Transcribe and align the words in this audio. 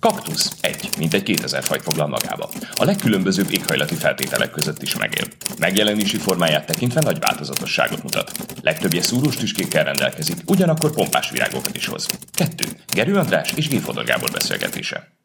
Kaktusz 0.00 0.56
egy, 0.60 0.88
mint 0.98 1.14
egy 1.14 1.22
2000 1.22 1.62
fajt 1.62 1.82
foglal 1.82 2.06
magába. 2.06 2.50
A 2.74 2.84
legkülönbözőbb 2.84 3.50
éghajlati 3.50 3.94
feltételek 3.94 4.50
között 4.50 4.82
is 4.82 4.96
megél. 4.96 5.24
Megjelenési 5.58 6.16
formáját 6.16 6.66
tekintve 6.66 7.00
nagy 7.00 7.18
változatosságot 7.18 8.02
mutat. 8.02 8.32
Legtöbbje 8.62 9.02
szúrós 9.02 9.36
tüskékkel 9.36 9.84
rendelkezik, 9.84 10.36
ugyanakkor 10.46 10.90
pompás 10.90 11.30
virágokat 11.30 11.76
is 11.76 11.86
hoz. 11.86 12.06
Kettő. 12.32 12.64
Gerő 12.92 13.14
András 13.14 13.52
és 13.52 13.68
G. 13.68 13.80
Fodor 13.80 14.04
Gábor 14.04 14.30
beszélgetése. 14.30 15.16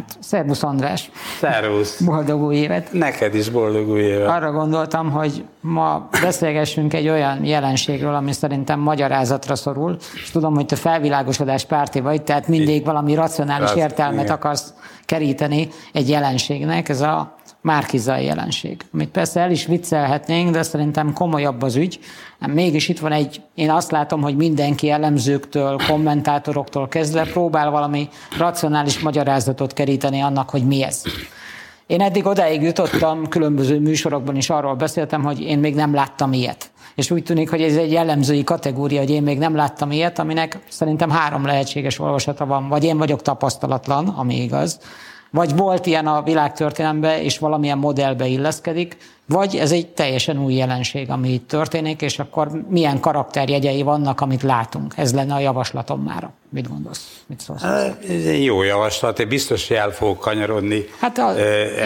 Hát, 0.00 0.16
szervusz 0.20 0.62
András. 0.62 1.10
Szervusz. 1.38 2.00
Boldog 2.00 2.42
új 2.42 2.56
évet. 2.56 2.92
Neked 2.92 3.34
is 3.34 3.48
boldog 3.48 3.88
új 3.88 4.00
évet. 4.00 4.28
Arra 4.28 4.52
gondoltam, 4.52 5.10
hogy 5.10 5.44
ma 5.60 6.08
beszélgessünk 6.22 6.94
egy 6.94 7.08
olyan 7.08 7.44
jelenségről, 7.44 8.14
ami 8.14 8.32
szerintem 8.32 8.80
magyarázatra 8.80 9.56
szorul, 9.56 9.96
és 10.14 10.30
tudom, 10.30 10.54
hogy 10.54 10.66
te 10.66 10.76
felvilágosodás 10.76 11.64
párti 11.64 12.00
vagy, 12.00 12.22
tehát 12.22 12.48
mindig 12.48 12.84
valami 12.84 13.14
racionális 13.14 13.74
értelmet 13.74 14.30
akarsz 14.30 14.74
keríteni 15.04 15.68
egy 15.92 16.08
jelenségnek, 16.08 16.88
ez 16.88 17.00
a 17.00 17.34
márkizai 17.60 18.24
jelenség. 18.24 18.80
Amit 18.92 19.08
persze 19.08 19.40
el 19.40 19.50
is 19.50 19.66
viccelhetnénk, 19.66 20.50
de 20.50 20.62
szerintem 20.62 21.12
komolyabb 21.12 21.62
az 21.62 21.76
ügy. 21.76 21.98
Mégis 22.46 22.88
itt 22.88 22.98
van 22.98 23.12
egy, 23.12 23.42
én 23.54 23.70
azt 23.70 23.90
látom, 23.90 24.22
hogy 24.22 24.36
mindenki 24.36 24.90
elemzőktől, 24.90 25.76
kommentátoroktól 25.86 26.88
kezdve 26.88 27.22
próbál 27.22 27.70
valami 27.70 28.08
racionális 28.38 28.98
magyarázatot 28.98 29.72
keríteni 29.72 30.20
annak, 30.20 30.50
hogy 30.50 30.66
mi 30.66 30.82
ez. 30.82 31.02
Én 31.86 32.00
eddig 32.00 32.26
odáig 32.26 32.62
jutottam, 32.62 33.28
különböző 33.28 33.80
műsorokban 33.80 34.36
is 34.36 34.50
arról 34.50 34.74
beszéltem, 34.74 35.22
hogy 35.22 35.40
én 35.40 35.58
még 35.58 35.74
nem 35.74 35.94
láttam 35.94 36.32
ilyet. 36.32 36.70
És 36.94 37.10
úgy 37.10 37.22
tűnik, 37.22 37.50
hogy 37.50 37.62
ez 37.62 37.76
egy 37.76 37.92
jellemzői 37.92 38.44
kategória, 38.44 38.98
hogy 38.98 39.10
én 39.10 39.22
még 39.22 39.38
nem 39.38 39.56
láttam 39.56 39.90
ilyet, 39.90 40.18
aminek 40.18 40.58
szerintem 40.68 41.10
három 41.10 41.46
lehetséges 41.46 41.98
olvasata 41.98 42.46
van. 42.46 42.68
Vagy 42.68 42.84
én 42.84 42.98
vagyok 42.98 43.22
tapasztalatlan, 43.22 44.08
ami 44.08 44.42
igaz, 44.42 44.80
vagy 45.30 45.56
volt 45.56 45.86
ilyen 45.86 46.06
a 46.06 46.22
világtörténelemben, 46.22 47.20
és 47.20 47.38
valamilyen 47.38 47.78
modellbe 47.78 48.26
illeszkedik, 48.26 48.96
vagy 49.26 49.56
ez 49.56 49.72
egy 49.72 49.86
teljesen 49.86 50.44
új 50.44 50.54
jelenség, 50.54 51.10
ami 51.10 51.28
itt 51.28 51.48
történik, 51.48 52.02
és 52.02 52.18
akkor 52.18 52.50
milyen 52.68 53.00
karakterjegyei 53.00 53.82
vannak, 53.82 54.20
amit 54.20 54.42
látunk. 54.42 54.92
Ez 54.96 55.14
lenne 55.14 55.34
a 55.34 55.38
javaslatom 55.38 56.02
mára. 56.02 56.32
Mit 56.48 56.68
gondolsz? 56.68 57.22
Mit 57.26 57.40
szólsz? 57.40 57.62
Ez 57.62 58.24
egy 58.24 58.44
jó 58.44 58.62
javaslat, 58.62 59.18
én 59.18 59.28
biztos, 59.28 59.68
hogy 59.68 59.76
el 59.76 59.90
fogok 59.90 60.18
kanyarodni. 60.18 60.84
Hát 61.00 61.18
a, 61.18 61.32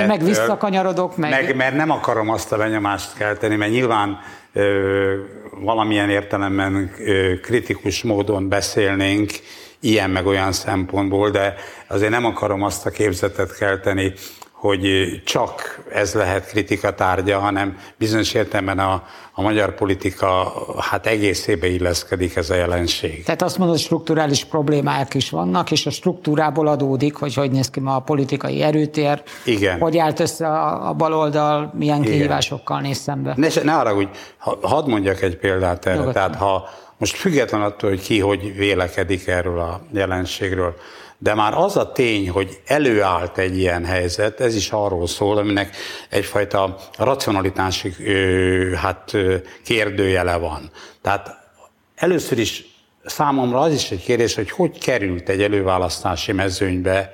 én 0.00 0.06
meg 0.06 0.24
visszakanyarodok, 0.24 1.16
meg... 1.16 1.30
meg... 1.30 1.56
Mert 1.56 1.76
nem 1.76 1.90
akarom 1.90 2.28
azt 2.28 2.52
a 2.52 2.56
benyomást 2.56 3.14
kelteni, 3.16 3.56
mert 3.56 3.70
nyilván 3.70 4.18
valamilyen 5.60 6.10
értelemben 6.10 6.90
kritikus 7.42 8.02
módon 8.02 8.48
beszélnénk, 8.48 9.30
ilyen 9.84 10.10
meg 10.10 10.26
olyan 10.26 10.52
szempontból, 10.52 11.30
de 11.30 11.54
azért 11.88 12.10
nem 12.10 12.24
akarom 12.24 12.62
azt 12.62 12.86
a 12.86 12.90
képzetet 12.90 13.56
kelteni, 13.56 14.12
hogy 14.64 14.82
csak 15.24 15.84
ez 15.92 16.14
lehet 16.14 16.46
kritika 16.46 16.94
tárgya, 16.94 17.38
hanem 17.38 17.76
bizonyos 17.98 18.34
értelemben 18.34 18.78
a, 18.78 19.02
a 19.32 19.42
magyar 19.42 19.74
politika 19.74 20.52
hát 20.78 21.06
egészébe 21.06 21.66
illeszkedik 21.66 22.36
ez 22.36 22.50
a 22.50 22.54
jelenség. 22.54 23.24
Tehát 23.24 23.42
azt 23.42 23.58
mondod, 23.58 23.76
hogy 23.76 23.84
strukturális 23.84 24.44
problémák 24.44 25.14
is 25.14 25.30
vannak, 25.30 25.70
és 25.70 25.86
a 25.86 25.90
struktúrából 25.90 26.66
adódik, 26.66 27.16
hogy 27.16 27.34
hogy 27.34 27.50
néz 27.50 27.70
ki 27.70 27.80
ma 27.80 27.96
a 27.96 28.00
politikai 28.00 28.62
erőtér, 28.62 29.22
Igen. 29.44 29.78
hogy 29.80 29.98
állt 29.98 30.20
össze 30.20 30.46
a, 30.46 30.88
a 30.88 30.92
baloldal, 30.92 31.72
milyen 31.78 32.02
Igen. 32.02 32.12
kihívásokkal 32.12 32.80
néz 32.80 32.98
szembe. 32.98 33.34
Ne, 33.36 33.48
ne 33.62 33.74
arra, 33.74 33.94
hogy 33.94 34.08
ha, 34.38 34.58
hadd 34.62 34.88
mondjak 34.88 35.22
egy 35.22 35.36
példát 35.36 35.86
erre. 35.86 35.96
Nyugodtan. 35.96 36.22
Tehát 36.22 36.36
ha 36.36 36.68
most 36.98 37.16
független 37.16 37.62
attól, 37.62 37.90
hogy 37.90 38.00
ki 38.00 38.20
hogy 38.20 38.56
vélekedik 38.56 39.26
erről 39.26 39.58
a 39.58 39.80
jelenségről, 39.92 40.76
de 41.18 41.34
már 41.34 41.54
az 41.54 41.76
a 41.76 41.92
tény, 41.92 42.30
hogy 42.30 42.60
előállt 42.66 43.38
egy 43.38 43.58
ilyen 43.58 43.84
helyzet, 43.84 44.40
ez 44.40 44.54
is 44.54 44.70
arról 44.70 45.06
szól, 45.06 45.38
aminek 45.38 45.76
egyfajta 46.08 46.76
racionalitási 46.98 47.94
hát, 48.74 49.12
kérdőjele 49.64 50.36
van. 50.36 50.70
Tehát 51.02 51.30
először 51.94 52.38
is 52.38 52.64
számomra 53.04 53.60
az 53.60 53.72
is 53.72 53.90
egy 53.90 54.02
kérdés, 54.02 54.34
hogy 54.34 54.50
hogy 54.50 54.78
került 54.78 55.28
egy 55.28 55.42
előválasztási 55.42 56.32
mezőnybe 56.32 57.12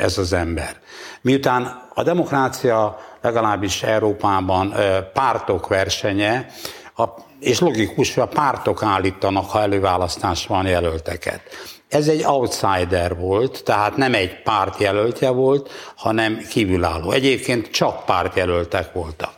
ez 0.00 0.18
az 0.18 0.32
ember. 0.32 0.80
Miután 1.20 1.88
a 1.94 2.02
demokrácia 2.02 2.98
legalábbis 3.20 3.82
Európában 3.82 4.74
pártok 5.12 5.68
versenye, 5.68 6.46
a, 6.94 7.04
és 7.40 7.58
logikus, 7.58 8.14
hogy 8.14 8.22
a 8.22 8.26
pártok 8.26 8.82
állítanak, 8.82 9.50
ha 9.50 9.60
előválasztás 9.60 10.46
van 10.46 10.66
jelölteket. 10.66 11.40
Ez 11.88 12.08
egy 12.08 12.24
outsider 12.24 13.16
volt, 13.16 13.64
tehát 13.64 13.96
nem 13.96 14.14
egy 14.14 14.42
párt 14.42 14.80
jelöltje 14.80 15.30
volt, 15.30 15.70
hanem 15.96 16.38
kívülálló. 16.50 17.10
Egyébként 17.10 17.70
csak 17.70 18.04
pártjelöltek 18.04 18.92
voltak. 18.92 19.32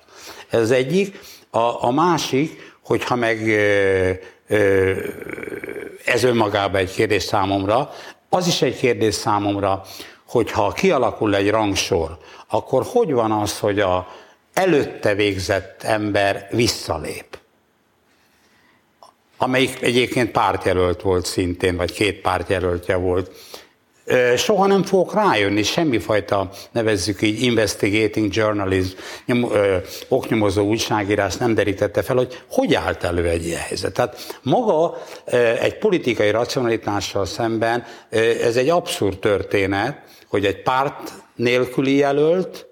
Ez 0.51 0.71
egyik. 0.71 1.21
A, 1.51 1.85
a 1.85 1.91
másik, 1.91 2.75
hogyha 2.85 3.15
meg 3.15 3.49
ez 6.05 6.23
önmagában 6.23 6.81
egy 6.81 6.93
kérdés 6.93 7.23
számomra, 7.23 7.91
az 8.29 8.47
is 8.47 8.63
egy 8.63 8.77
kérdés 8.77 9.15
számomra, 9.15 9.83
hogy 10.29 10.51
ha 10.51 10.73
kialakul 10.73 11.35
egy 11.35 11.51
rangsor, 11.51 12.19
akkor 12.49 12.85
hogy 12.87 13.13
van 13.13 13.33
az, 13.33 13.59
hogy 13.59 13.81
a 13.81 14.09
előtte 14.53 15.15
végzett 15.15 15.83
ember 15.83 16.49
visszalép? 16.51 17.40
Amelyik 19.43 19.83
egyébként 19.83 20.31
pártjelölt 20.31 21.03
volt 21.03 21.27
szintén, 21.27 21.77
vagy 21.77 21.93
két 21.93 22.21
pártjelöltje 22.21 22.97
volt. 22.97 23.31
Soha 24.37 24.67
nem 24.67 24.83
fogok 24.83 25.15
rájönni, 25.15 25.63
semmifajta, 25.63 26.51
nevezzük 26.73 27.23
így, 27.23 27.43
investigating 27.43 28.35
journalism, 28.35 28.97
nyom, 29.27 29.53
ö, 29.53 29.77
oknyomozó 30.09 30.67
újságírás 30.67 31.37
nem 31.37 31.55
derítette 31.55 32.03
fel, 32.03 32.17
hogy 32.17 32.43
hogy 32.51 32.75
állt 32.75 33.05
elő 33.05 33.29
egy 33.29 33.47
ilyen 33.47 33.61
helyzet. 33.61 33.93
Tehát 33.93 34.39
maga 34.43 34.97
ö, 35.25 35.37
egy 35.37 35.79
politikai 35.79 36.31
racionalitással 36.31 37.27
szemben 37.27 37.85
ö, 38.11 38.19
ez 38.19 38.57
egy 38.57 38.69
abszurd 38.69 39.19
történet, 39.19 39.99
hogy 40.29 40.45
egy 40.45 40.63
párt 40.63 41.13
nélküli 41.35 41.97
jelölt, 41.97 42.69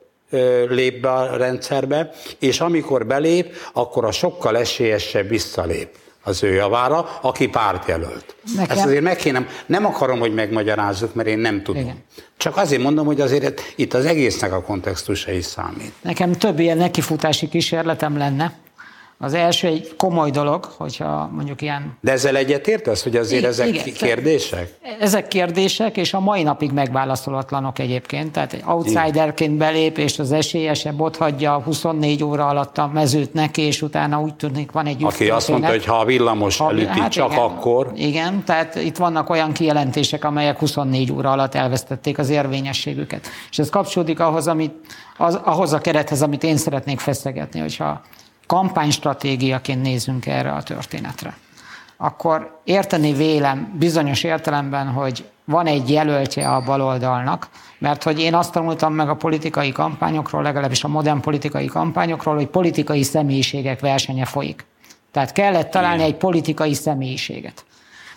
lép 0.69 1.01
be 1.01 1.11
a 1.13 1.37
rendszerbe, 1.37 2.11
és 2.39 2.61
amikor 2.61 3.07
belép, 3.07 3.55
akkor 3.73 4.05
a 4.05 4.13
sokkal 4.13 4.57
esélyesebb 4.57 5.29
visszalép 5.29 5.89
az 6.29 6.43
ő 6.43 6.53
javára, 6.55 7.19
aki 7.23 7.47
pártjelölt. 7.49 8.35
Nekem- 8.57 8.77
Ezt 8.77 8.87
azért 8.87 9.03
meg 9.03 9.17
kéne, 9.17 9.47
nem 9.67 9.85
akarom, 9.87 10.19
hogy 10.19 10.35
megmagyarázzuk, 10.35 11.15
mert 11.15 11.29
én 11.29 11.39
nem 11.39 11.63
tudom. 11.63 11.83
Igen. 11.83 11.97
Csak 12.37 12.57
azért 12.57 12.83
mondom, 12.83 13.07
hogy 13.07 13.21
azért 13.21 13.63
itt 13.77 13.95
az 13.95 14.05
egésznek 14.05 14.53
a 14.53 14.63
kontextusa 14.63 15.31
is 15.33 15.45
számít. 15.45 15.93
Nekem 16.03 16.33
több 16.33 16.59
ilyen 16.59 16.77
nekifutási 16.77 17.49
kísérletem 17.49 18.17
lenne. 18.17 18.53
Az 19.21 19.35
első 19.35 19.67
egy 19.67 19.97
komoly 19.97 20.31
dolog, 20.31 20.65
hogyha 20.65 21.31
mondjuk 21.33 21.63
ilyen 21.63 21.97
De 22.01 22.13
ezzel 22.13 22.37
egyetértesz, 22.37 23.03
hogy 23.03 23.17
azért 23.17 23.41
Igen, 23.41 23.51
ezek 23.51 23.69
igen. 23.69 23.95
kérdések? 23.95 24.79
Ezek 25.01 25.29
kérdések, 25.29 25.97
és 25.97 26.15
a 26.15 26.21
mai 26.21 26.43
napig 26.43 26.73
megválaszolatlanok 26.73 27.79
egyébként. 27.79 28.33
Tehát 28.33 28.53
egy 28.53 28.63
outsiderként 28.67 29.57
belép, 29.57 29.99
és 29.99 30.19
az 30.19 30.33
esélyesebb 30.33 31.01
ott 31.01 31.17
hagyja 31.17 31.61
24 31.65 32.25
óra 32.25 32.47
alatt 32.47 32.79
a 32.79 32.91
mezőt 32.95 33.33
neki, 33.33 33.63
és 33.63 33.83
utána 33.83 34.21
úgy 34.21 34.35
tűnik 34.35 34.73
van 34.73 34.87
egy 34.87 35.05
Aki 35.05 35.31
azt 35.31 35.49
mondta, 35.49 35.69
hogy 35.69 35.85
ha 35.85 35.97
a 35.97 36.05
villamos 36.05 36.59
Ha- 36.59 36.71
elüti, 36.71 37.01
hát 37.01 37.11
csak 37.11 37.33
igen, 37.33 37.43
akkor. 37.43 37.93
Igen, 37.95 38.45
tehát 38.45 38.75
itt 38.75 38.97
vannak 38.97 39.31
olyan 39.31 39.53
kijelentések, 39.53 40.25
amelyek 40.25 40.59
24 40.59 41.13
óra 41.13 41.31
alatt 41.31 41.55
elvesztették 41.55 42.19
az 42.19 42.29
érvényességüket. 42.29 43.27
És 43.51 43.59
ez 43.59 43.71
kapcsolódik 43.71 44.21
ahhoz, 44.21 44.47
amit, 44.47 44.75
az, 45.17 45.35
ahhoz 45.45 45.73
a 45.73 45.79
kerethez, 45.79 46.23
amit 46.23 46.43
én 46.43 46.57
szeretnék 46.57 46.99
feszegetni, 47.01 47.61
hogyha 47.61 48.01
kampánystratégiaként 48.49 49.83
nézünk 49.83 50.27
erre 50.27 50.53
a 50.53 50.63
történetre 50.63 51.37
akkor 52.01 52.61
érteni 52.65 53.13
vélem 53.13 53.75
bizonyos 53.79 54.23
értelemben, 54.23 54.87
hogy 54.87 55.25
van 55.45 55.67
egy 55.67 55.91
jelöltje 55.91 56.49
a 56.49 56.61
baloldalnak, 56.61 57.49
mert 57.79 58.03
hogy 58.03 58.21
én 58.21 58.35
azt 58.35 58.53
tanultam 58.53 58.95
meg 58.95 59.09
a 59.09 59.17
politikai 59.17 59.73
kampányokról, 59.73 60.43
legalábbis 60.43 60.85
a 60.85 60.89
modern 60.89 61.21
politikai 61.21 61.67
kampányokról, 61.67 62.35
hogy 62.35 62.47
politikai 62.47 63.03
személyiségek 63.03 63.81
versenye 63.81 64.25
folyik. 64.25 64.65
Tehát 65.11 65.33
kellett 65.33 65.71
találni 65.71 66.03
egy 66.03 66.15
politikai 66.15 66.75
személyiséget. 66.75 67.65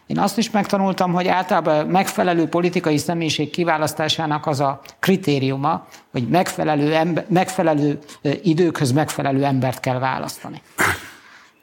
Én 0.08 0.20
azt 0.20 0.38
is 0.38 0.50
megtanultam, 0.52 1.14
hogy 1.14 1.28
általában 1.28 1.88
megfelelő 1.88 2.48
politikai 2.48 2.98
személyiség 2.98 3.50
kiválasztásának 3.50 4.46
az 4.46 4.60
a 4.60 4.82
kritériuma, 5.00 5.88
hogy 6.12 6.28
megfelelő, 6.28 6.94
ember, 6.94 7.26
megfelelő 7.30 8.00
időkhöz 8.44 8.92
megfelelő 8.92 9.44
embert 9.44 9.80
kell 9.80 10.00
választani. 10.00 10.62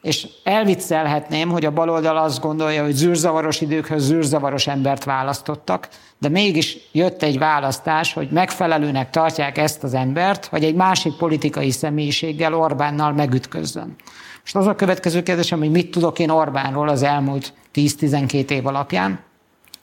és 0.03 0.27
elviccelhetném, 0.45 1.49
hogy 1.49 1.65
a 1.65 1.71
baloldal 1.71 2.17
azt 2.17 2.41
gondolja, 2.41 2.83
hogy 2.83 2.95
zűrzavaros 2.95 3.61
időkhöz 3.61 4.05
zűrzavaros 4.05 4.67
embert 4.67 5.05
választottak, 5.05 5.89
de 6.19 6.29
mégis 6.29 6.77
jött 6.93 7.23
egy 7.23 7.39
választás, 7.39 8.13
hogy 8.13 8.29
megfelelőnek 8.31 9.11
tartják 9.11 9.59
ezt 9.59 9.83
az 9.83 9.95
embert, 9.95 10.47
hogy 10.47 10.65
egy 10.65 10.75
másik 10.75 11.17
politikai 11.17 11.71
személyiséggel 11.71 12.55
Orbánnal 12.55 13.13
megütközzön. 13.13 13.97
Most 14.53 14.67
az 14.67 14.73
a 14.73 14.77
következő 14.77 15.23
kérdésem, 15.23 15.59
hogy 15.59 15.71
mit 15.71 15.91
tudok 15.91 16.19
én 16.19 16.31
Orbánról 16.31 16.89
az 16.89 17.03
elmúlt 17.03 17.53
10-12 17.75 18.51
év 18.51 18.67
alapján, 18.67 19.21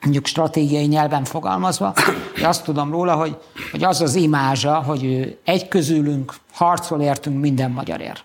mondjuk 0.01 0.25
stratégiai 0.25 0.85
nyelven 0.85 1.23
fogalmazva, 1.23 1.93
hogy 2.33 2.43
azt 2.43 2.63
tudom 2.63 2.91
róla, 2.91 3.15
hogy, 3.15 3.37
hogy 3.71 3.83
az 3.83 4.01
az 4.01 4.15
imázsa, 4.15 4.75
hogy 4.75 5.03
ő 5.03 5.39
egy 5.43 5.67
közülünk 5.67 6.33
harcol 6.53 7.01
értünk 7.01 7.41
minden 7.41 7.71
magyarért. 7.71 8.23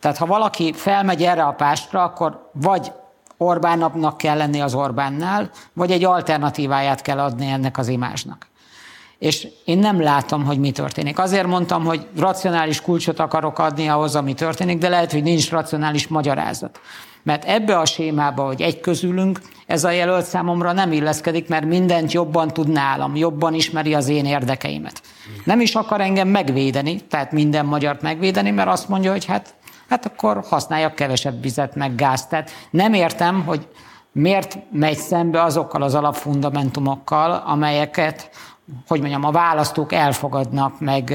Tehát 0.00 0.16
ha 0.16 0.26
valaki 0.26 0.72
felmegy 0.72 1.22
erre 1.22 1.42
a 1.42 1.52
pástra, 1.52 2.02
akkor 2.02 2.50
vagy 2.52 2.92
Orbánnak 3.36 4.16
kell 4.16 4.36
lenni 4.36 4.60
az 4.60 4.74
Orbánnál, 4.74 5.50
vagy 5.72 5.90
egy 5.90 6.04
alternatíváját 6.04 7.02
kell 7.02 7.18
adni 7.18 7.46
ennek 7.46 7.78
az 7.78 7.88
imázsnak. 7.88 8.46
És 9.18 9.48
én 9.64 9.78
nem 9.78 10.00
látom, 10.00 10.44
hogy 10.44 10.58
mi 10.58 10.70
történik. 10.70 11.18
Azért 11.18 11.46
mondtam, 11.46 11.84
hogy 11.84 12.06
racionális 12.16 12.80
kulcsot 12.80 13.18
akarok 13.18 13.58
adni 13.58 13.88
ahhoz, 13.88 14.16
ami 14.16 14.34
történik, 14.34 14.78
de 14.78 14.88
lehet, 14.88 15.12
hogy 15.12 15.22
nincs 15.22 15.50
racionális 15.50 16.08
magyarázat. 16.08 16.80
Mert 17.22 17.44
ebbe 17.44 17.78
a 17.78 17.84
sémába, 17.84 18.46
hogy 18.46 18.60
egy 18.60 18.80
közülünk, 18.80 19.40
ez 19.66 19.84
a 19.84 19.90
jelölt 19.90 20.24
számomra 20.24 20.72
nem 20.72 20.92
illeszkedik, 20.92 21.48
mert 21.48 21.64
mindent 21.64 22.12
jobban 22.12 22.48
tud 22.48 22.68
nálam, 22.68 23.16
jobban 23.16 23.54
ismeri 23.54 23.94
az 23.94 24.08
én 24.08 24.24
érdekeimet. 24.24 25.02
Nem 25.44 25.60
is 25.60 25.74
akar 25.74 26.00
engem 26.00 26.28
megvédeni, 26.28 27.00
tehát 27.00 27.32
minden 27.32 27.66
magyart 27.66 28.02
megvédeni, 28.02 28.50
mert 28.50 28.68
azt 28.68 28.88
mondja, 28.88 29.10
hogy 29.10 29.24
hát 29.24 29.54
hát 29.88 30.06
akkor 30.06 30.44
használjak 30.48 30.94
kevesebb 30.94 31.42
vizet, 31.42 31.74
meg 31.74 31.94
gázt. 31.94 32.28
Tehát 32.28 32.50
nem 32.70 32.92
értem, 32.92 33.44
hogy 33.44 33.68
miért 34.12 34.58
megy 34.72 34.96
szembe 34.96 35.42
azokkal 35.42 35.82
az 35.82 35.94
alapfundamentumokkal, 35.94 37.42
amelyeket, 37.46 38.30
hogy 38.86 39.00
mondjam, 39.00 39.24
a 39.24 39.30
választók 39.30 39.92
elfogadnak, 39.92 40.80
meg 40.80 41.14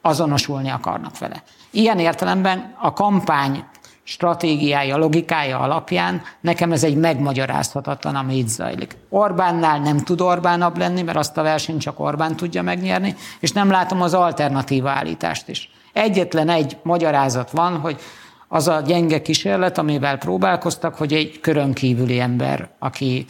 azonosulni 0.00 0.70
akarnak 0.70 1.18
vele. 1.18 1.42
Ilyen 1.70 1.98
értelemben 1.98 2.74
a 2.78 2.92
kampány 2.92 3.64
stratégiája, 4.02 4.96
logikája 4.96 5.58
alapján 5.58 6.22
nekem 6.40 6.72
ez 6.72 6.84
egy 6.84 6.96
megmagyarázhatatlan, 6.96 8.14
ami 8.14 8.36
itt 8.36 8.48
zajlik. 8.48 8.96
Orbánnál 9.08 9.78
nem 9.78 9.98
tud 9.98 10.20
Orbánabb 10.20 10.78
lenni, 10.78 11.02
mert 11.02 11.18
azt 11.18 11.36
a 11.36 11.42
versenyt 11.42 11.80
csak 11.80 12.00
Orbán 12.00 12.36
tudja 12.36 12.62
megnyerni, 12.62 13.14
és 13.40 13.52
nem 13.52 13.70
látom 13.70 14.02
az 14.02 14.14
alternatíva 14.14 14.90
állítást 14.90 15.48
is. 15.48 15.70
Egyetlen 15.92 16.48
egy 16.48 16.76
magyarázat 16.82 17.50
van, 17.50 17.78
hogy 17.78 18.00
az 18.48 18.68
a 18.68 18.80
gyenge 18.80 19.22
kísérlet, 19.22 19.78
amivel 19.78 20.18
próbálkoztak, 20.18 20.94
hogy 20.94 21.12
egy 21.12 21.40
körön 21.40 21.72
kívüli 21.72 22.20
ember, 22.20 22.68
aki, 22.78 23.26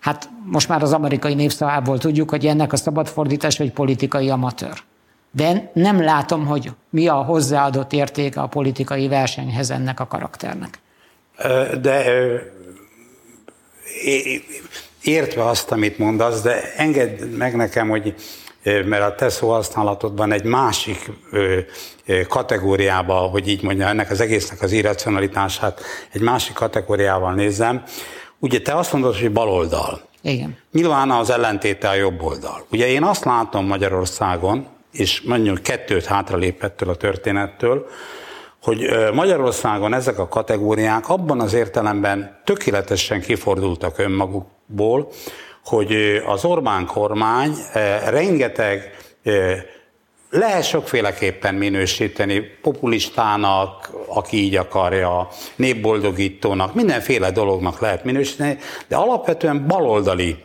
hát 0.00 0.28
most 0.44 0.68
már 0.68 0.82
az 0.82 0.92
amerikai 0.92 1.34
népszavából 1.34 1.98
tudjuk, 1.98 2.30
hogy 2.30 2.46
ennek 2.46 2.72
a 2.72 2.76
szabad 2.76 3.08
fordítás 3.08 3.60
egy 3.60 3.72
politikai 3.72 4.30
amatőr. 4.30 4.82
De 5.30 5.70
nem 5.74 6.02
látom, 6.02 6.46
hogy 6.46 6.70
mi 6.90 7.08
a 7.08 7.14
hozzáadott 7.14 7.92
értéke 7.92 8.40
a 8.40 8.46
politikai 8.46 9.08
versenyhez 9.08 9.70
ennek 9.70 10.00
a 10.00 10.06
karakternek. 10.06 10.78
De 11.80 12.04
értve 15.02 15.44
azt, 15.44 15.70
amit 15.70 15.98
mondasz, 15.98 16.42
de 16.42 16.74
engedd 16.76 17.24
meg 17.24 17.56
nekem, 17.56 17.88
hogy 17.88 18.14
mert 18.62 19.02
a 19.02 19.14
te 19.14 19.28
szóhasználatodban 19.28 20.32
egy 20.32 20.44
másik 20.44 21.10
kategóriába, 22.28 23.14
hogy 23.14 23.48
így 23.48 23.62
mondja, 23.62 23.86
ennek 23.86 24.10
az 24.10 24.20
egésznek 24.20 24.62
az 24.62 24.72
irracionalitását 24.72 25.80
egy 26.12 26.20
másik 26.20 26.54
kategóriával 26.54 27.34
nézem. 27.34 27.82
Ugye 28.40 28.60
te 28.60 28.74
azt 28.74 28.92
mondod, 28.92 29.16
hogy 29.16 29.32
baloldal. 29.32 30.00
Igen. 30.22 30.56
Nyilván 30.72 31.10
az 31.10 31.30
ellentéte 31.30 31.88
a 31.88 31.94
jobb 31.94 32.22
oldal. 32.22 32.66
Ugye 32.70 32.88
én 32.88 33.02
azt 33.02 33.24
látom 33.24 33.66
Magyarországon, 33.66 34.66
és 34.92 35.20
mondjuk 35.20 35.62
kettőt 35.62 36.04
hátralép 36.04 36.72
a 36.78 36.94
történettől, 36.94 37.86
hogy 38.62 38.78
Magyarországon 39.12 39.94
ezek 39.94 40.18
a 40.18 40.28
kategóriák 40.28 41.08
abban 41.08 41.40
az 41.40 41.52
értelemben 41.52 42.40
tökéletesen 42.44 43.20
kifordultak 43.20 43.98
önmagukból, 43.98 45.08
hogy 45.64 46.22
az 46.26 46.44
Orbán 46.44 46.86
kormány 46.86 47.54
rengeteg 48.08 48.96
lehet 50.30 50.64
sokféleképpen 50.64 51.54
minősíteni, 51.54 52.40
populistának, 52.62 53.90
aki 54.06 54.36
így 54.36 54.56
akarja, 54.56 55.28
népboldogítónak, 55.56 56.74
mindenféle 56.74 57.30
dolognak 57.30 57.80
lehet 57.80 58.04
minősíteni, 58.04 58.58
de 58.88 58.96
alapvetően 58.96 59.66
baloldali 59.66 60.36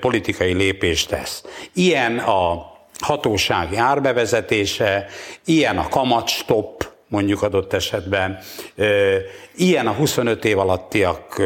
politikai 0.00 0.52
lépést 0.52 1.08
tesz. 1.08 1.44
Ilyen 1.72 2.18
a 2.18 2.72
hatósági 3.00 3.76
árbevezetése, 3.76 5.06
ilyen 5.44 5.78
a 5.78 5.88
kamatstop, 5.88 6.88
mondjuk 7.08 7.42
adott 7.42 7.72
esetben. 7.72 8.38
Ilyen 9.56 9.86
a 9.86 9.92
25 9.92 10.44
év 10.44 10.58
alattiak 10.58 11.42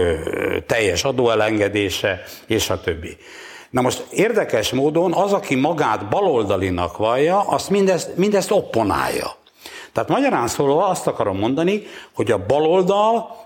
teljes 0.67 1.05
adóelengedése, 1.05 2.23
és 2.46 2.70
a 2.70 2.81
többi. 2.81 3.17
Na 3.72 3.80
most 3.80 4.06
érdekes 4.10 4.72
módon 4.72 5.12
az, 5.12 5.32
aki 5.32 5.54
magát 5.54 6.08
baloldalinak 6.08 6.96
vallja, 6.96 7.40
azt 7.40 7.70
mindezt, 7.70 8.16
mindezt 8.16 8.50
opponálja. 8.50 9.36
Tehát 9.92 10.08
magyarán 10.08 10.48
szólva 10.48 10.86
azt 10.86 11.06
akarom 11.06 11.38
mondani, 11.38 11.82
hogy 12.14 12.30
a 12.30 12.46
baloldal 12.46 13.36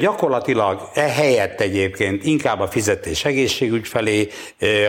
gyakorlatilag 0.00 0.88
e 0.94 1.00
helyett 1.00 1.60
egyébként 1.60 2.24
inkább 2.24 2.60
a 2.60 2.68
fizetés 2.68 3.24
egészségügy 3.24 3.88
felé 3.88 4.28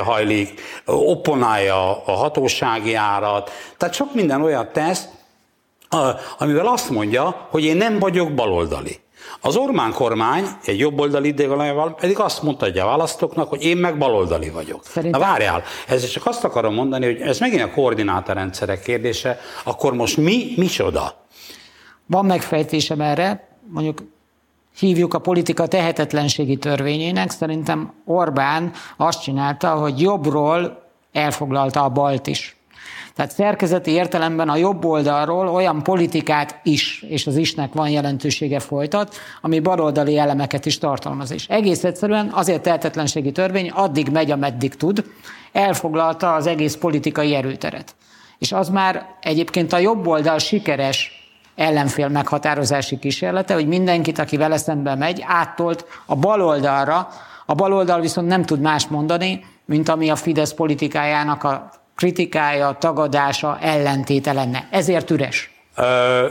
hajlik, 0.04 0.62
opponálja 0.86 2.04
a 2.06 2.12
hatósági 2.12 2.94
árat, 2.94 3.52
tehát 3.78 3.94
sok 3.96 4.14
minden 4.14 4.42
olyat 4.42 4.74
tesz, 4.74 5.08
amivel 6.38 6.68
azt 6.68 6.90
mondja, 6.90 7.48
hogy 7.50 7.64
én 7.64 7.78
nem 7.78 8.00
vagyok 8.00 8.34
baloldali. 8.34 9.00
Az 9.42 9.56
Ormán 9.56 9.92
kormány 9.94 10.46
egy 10.66 10.80
jobboldali 10.80 11.28
idegalajával 11.28 11.96
pedig 11.96 12.20
azt 12.20 12.44
mondta 12.44 12.66
a 12.66 12.86
választóknak, 12.86 13.50
hogy 13.50 13.64
én 13.64 13.78
meg 13.78 13.98
baloldali 13.98 14.50
vagyok. 14.50 14.86
Szerintem... 14.86 15.20
Na 15.20 15.28
várjál, 15.28 15.64
ezzel 15.88 16.10
csak 16.10 16.26
azt 16.26 16.44
akarom 16.44 16.74
mondani, 16.74 17.06
hogy 17.06 17.22
ez 17.22 17.40
megint 17.40 17.62
a 17.62 17.72
koordinátorrendszerek 17.72 18.82
kérdése, 18.82 19.40
akkor 19.64 19.94
most 19.94 20.18
mi, 20.18 20.54
micsoda? 20.56 21.26
Van 22.06 22.26
megfejtésem 22.26 23.02
erre, 23.02 23.48
mondjuk 23.68 24.04
hívjuk 24.80 25.14
a 25.14 25.20
politika 25.20 25.68
tehetetlenségi 25.68 26.58
törvényének, 26.58 27.30
szerintem 27.30 27.94
Orbán 28.06 28.72
azt 28.98 29.22
csinálta, 29.22 29.70
hogy 29.70 30.02
jobbról 30.02 30.84
elfoglalta 31.12 31.84
a 31.84 31.90
balt 31.90 32.28
is. 32.28 32.55
Tehát 33.16 33.32
szerkezeti 33.32 33.92
értelemben 33.92 34.50
a 34.50 34.56
jobb 34.56 34.86
oldalról 34.86 35.48
olyan 35.48 35.84
politikát 35.84 36.60
is, 36.64 37.02
és 37.02 37.28
az 37.28 37.36
isnek 37.36 37.74
van 37.74 37.90
jelentősége 37.90 38.60
folytat, 38.60 39.16
ami 39.42 39.60
baloldali 39.60 40.18
elemeket 40.18 40.66
is 40.66 40.78
tartalmaz. 40.78 41.32
És 41.32 41.48
egész 41.48 41.84
egyszerűen 41.84 42.30
azért 42.34 42.62
tehetetlenségi 42.62 43.32
törvény 43.32 43.70
addig 43.70 44.10
megy, 44.10 44.32
ameddig 44.32 44.76
tud, 44.76 45.06
elfoglalta 45.52 46.34
az 46.34 46.48
egész 46.48 46.76
politikai 46.76 47.36
erőteret. 47.36 47.96
És 48.38 48.52
az 48.52 48.70
már 48.70 49.06
egyébként 49.22 49.74
a 49.74 49.78
jobb 49.78 50.08
oldal 50.08 50.40
sikeres 50.40 51.12
ellenfél 51.56 52.08
meghatározási 52.08 53.00
kísérlete, 53.00 53.54
hogy 53.54 53.68
mindenkit, 53.68 54.20
aki 54.20 54.38
vele 54.38 54.58
szembe 54.58 54.96
megy, 54.96 55.24
áttolt 55.28 55.86
a 56.06 56.16
baloldalra, 56.16 57.08
a 57.46 57.54
baloldal 57.54 58.00
viszont 58.00 58.28
nem 58.28 58.44
tud 58.44 58.60
más 58.60 58.88
mondani, 58.88 59.46
mint 59.66 59.90
ami 59.90 60.10
a 60.10 60.16
Fidesz 60.16 60.54
politikájának 60.54 61.44
a 61.44 61.70
kritikája, 61.96 62.78
tagadása 62.80 63.58
ellentéte 63.62 64.34
lenne. 64.34 64.68
Ezért 64.72 65.12
üres? 65.12 65.52
Ö, 65.78 66.28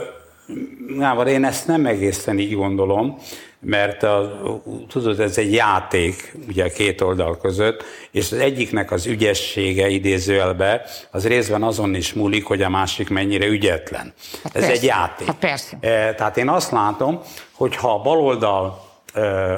Gábor, 0.97 1.27
én 1.27 1.45
ezt 1.45 1.67
nem 1.67 1.85
egészen 1.85 2.39
így 2.39 2.55
gondolom, 2.55 3.17
mert 3.59 4.03
a, 4.03 4.41
tudod, 4.87 5.19
ez 5.19 5.37
egy 5.37 5.53
játék 5.53 6.35
ugye 6.47 6.65
a 6.65 6.69
két 6.69 7.01
oldal 7.01 7.37
között, 7.37 7.83
és 8.11 8.31
az 8.31 8.37
egyiknek 8.37 8.91
az 8.91 9.05
ügyessége 9.05 9.87
idézőjelbe, 9.87 10.85
az 11.11 11.27
részben 11.27 11.63
azon 11.63 11.95
is 11.95 12.13
múlik, 12.13 12.45
hogy 12.45 12.61
a 12.61 12.69
másik 12.69 13.09
mennyire 13.09 13.45
ügyetlen. 13.45 14.13
Hát 14.43 14.55
ez 14.55 14.65
persze. 14.65 14.71
egy 14.71 14.83
játék. 14.83 15.27
Hát 15.27 15.35
persze. 15.35 15.77
Tehát 16.15 16.37
én 16.37 16.49
azt 16.49 16.71
látom, 16.71 17.21
hogy 17.51 17.75
ha 17.75 17.93
a 17.93 18.01
baloldal 18.01 18.83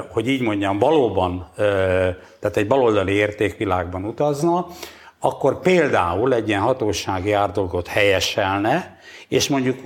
hogy 0.08 0.28
így 0.28 0.40
mondjam, 0.40 0.78
valóban, 0.78 1.48
tehát 2.40 2.56
egy 2.56 2.66
baloldali 2.66 3.12
értékvilágban 3.12 4.04
utazna, 4.04 4.66
akkor 5.20 5.60
például 5.60 6.34
egy 6.34 6.48
ilyen 6.48 6.60
hatósági 6.60 7.32
árdolgot 7.32 7.86
helyeselne, 7.86 8.98
és 9.28 9.48
mondjuk 9.48 9.78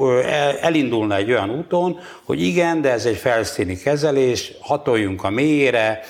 elindulna 0.60 1.14
egy 1.16 1.30
olyan 1.30 1.50
úton, 1.50 1.98
hogy 2.24 2.42
igen, 2.42 2.80
de 2.80 2.90
ez 2.90 3.04
egy 3.04 3.16
felszíni 3.16 3.76
kezelés, 3.76 4.52
hatoljunk 4.60 5.24
a 5.24 5.30
mélyére, 5.30 6.00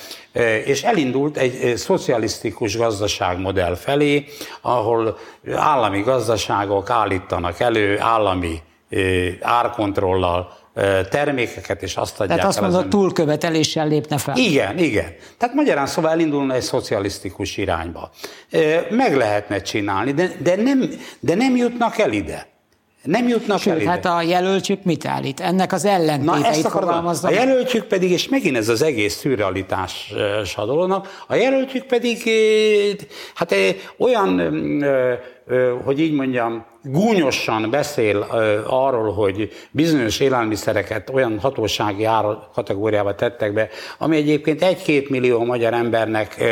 és 0.65 0.83
elindult 0.83 1.37
egy 1.37 1.77
szocialisztikus 1.77 2.77
gazdaságmodell 2.77 3.75
felé, 3.75 4.25
ahol 4.61 5.17
állami 5.55 6.01
gazdaságok 6.01 6.89
állítanak 6.89 7.59
elő 7.59 7.99
állami 7.99 8.61
árkontrollal 9.41 10.62
termékeket, 11.09 11.83
és 11.83 11.95
azt 11.95 12.19
adják 12.19 12.39
Tehát 12.39 12.45
azt 12.45 12.61
mondod, 12.61 12.87
túlköveteléssel 12.87 13.87
lépne 13.87 14.17
fel. 14.17 14.37
Igen, 14.37 14.77
igen. 14.77 15.15
Tehát 15.37 15.55
magyarán 15.55 15.85
szóval 15.85 16.11
elindulna 16.11 16.53
egy 16.53 16.61
szocialisztikus 16.61 17.57
irányba. 17.57 18.11
Meg 18.89 19.15
lehetne 19.15 19.61
csinálni, 19.61 20.11
de, 20.11 20.31
de, 20.39 20.55
nem, 20.55 20.89
de 21.19 21.35
nem 21.35 21.55
jutnak 21.55 21.97
el 21.97 22.11
ide. 22.11 22.52
Nem 23.03 23.27
jutnak 23.27 23.59
Sőt, 23.59 23.73
el 23.73 23.81
ide. 23.81 23.89
hát 23.89 24.05
a 24.05 24.21
jelöltjük 24.21 24.83
mit 24.83 25.05
állít? 25.05 25.39
Ennek 25.39 25.73
az 25.73 25.85
ellentéteit 25.85 26.67
fogalmazza. 26.67 27.27
a 27.27 27.31
jelöltjük 27.31 27.83
pedig, 27.83 28.11
és 28.11 28.27
megint 28.27 28.57
ez 28.57 28.69
az 28.69 28.81
egész 28.81 29.13
szürrealitás 29.15 30.13
a 30.55 30.65
dolognak, 30.65 31.23
a 31.27 31.35
jelöltjük 31.35 31.85
pedig 31.85 32.29
hát 33.33 33.55
olyan, 33.97 34.41
hogy 35.83 35.99
így 35.99 36.13
mondjam, 36.13 36.65
gúnyosan 36.83 37.69
beszél 37.69 38.27
arról, 38.67 39.13
hogy 39.13 39.49
bizonyos 39.71 40.19
élelmiszereket 40.19 41.09
olyan 41.09 41.39
hatósági 41.39 42.03
ár 42.03 42.25
kategóriába 42.53 43.15
tettek 43.15 43.53
be, 43.53 43.69
ami 43.97 44.15
egyébként 44.15 44.63
egy-két 44.63 45.09
millió 45.09 45.43
magyar 45.43 45.73
embernek 45.73 46.43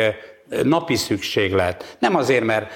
napi 0.62 0.96
szükséglet. 0.96 1.96
Nem 1.98 2.16
azért, 2.16 2.44
mert 2.44 2.70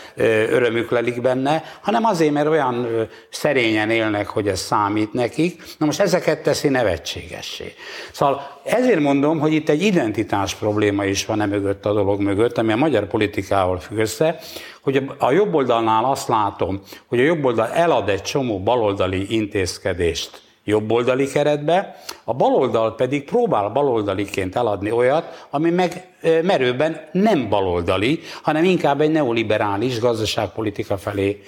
örömük 0.50 0.90
lelik 0.90 1.20
benne, 1.20 1.64
hanem 1.80 2.04
azért, 2.04 2.32
mert 2.32 2.48
olyan 2.48 3.08
szerényen 3.30 3.90
élnek, 3.90 4.28
hogy 4.28 4.48
ez 4.48 4.60
számít 4.60 5.12
nekik. 5.12 5.62
Na 5.78 5.86
most 5.86 6.00
ezeket 6.00 6.42
teszi 6.42 6.68
nevetségessé. 6.68 7.74
Szóval 8.12 8.60
ezért 8.64 9.00
mondom, 9.00 9.38
hogy 9.38 9.52
itt 9.52 9.68
egy 9.68 9.82
identitás 9.82 10.54
probléma 10.54 11.04
is 11.04 11.26
van 11.26 11.40
e 11.40 11.46
mögött 11.46 11.86
a 11.86 11.92
dolog 11.92 12.20
mögött, 12.20 12.58
ami 12.58 12.72
a 12.72 12.76
magyar 12.76 13.06
politikával 13.06 13.78
függ 13.78 13.98
össze, 13.98 14.38
hogy 14.82 15.10
a 15.18 15.30
jobb 15.30 15.54
oldalnál 15.54 16.04
azt 16.04 16.28
látom, 16.28 16.82
hogy 17.06 17.20
a 17.20 17.24
jobb 17.24 17.44
oldal 17.44 17.68
elad 17.68 18.08
egy 18.08 18.22
csomó 18.22 18.60
baloldali 18.60 19.34
intézkedést 19.34 20.44
jobboldali 20.66 21.26
keretbe, 21.26 21.96
a 22.24 22.34
baloldal 22.34 22.94
pedig 22.94 23.24
próbál 23.24 23.68
baloldaliként 23.68 24.56
eladni 24.56 24.90
olyat, 24.90 25.46
ami 25.50 25.70
meg 25.70 26.08
merőben 26.42 27.00
nem 27.12 27.48
baloldali, 27.48 28.20
hanem 28.42 28.64
inkább 28.64 29.00
egy 29.00 29.10
neoliberális 29.10 30.00
gazdaságpolitika 30.00 30.96
felé, 30.96 31.42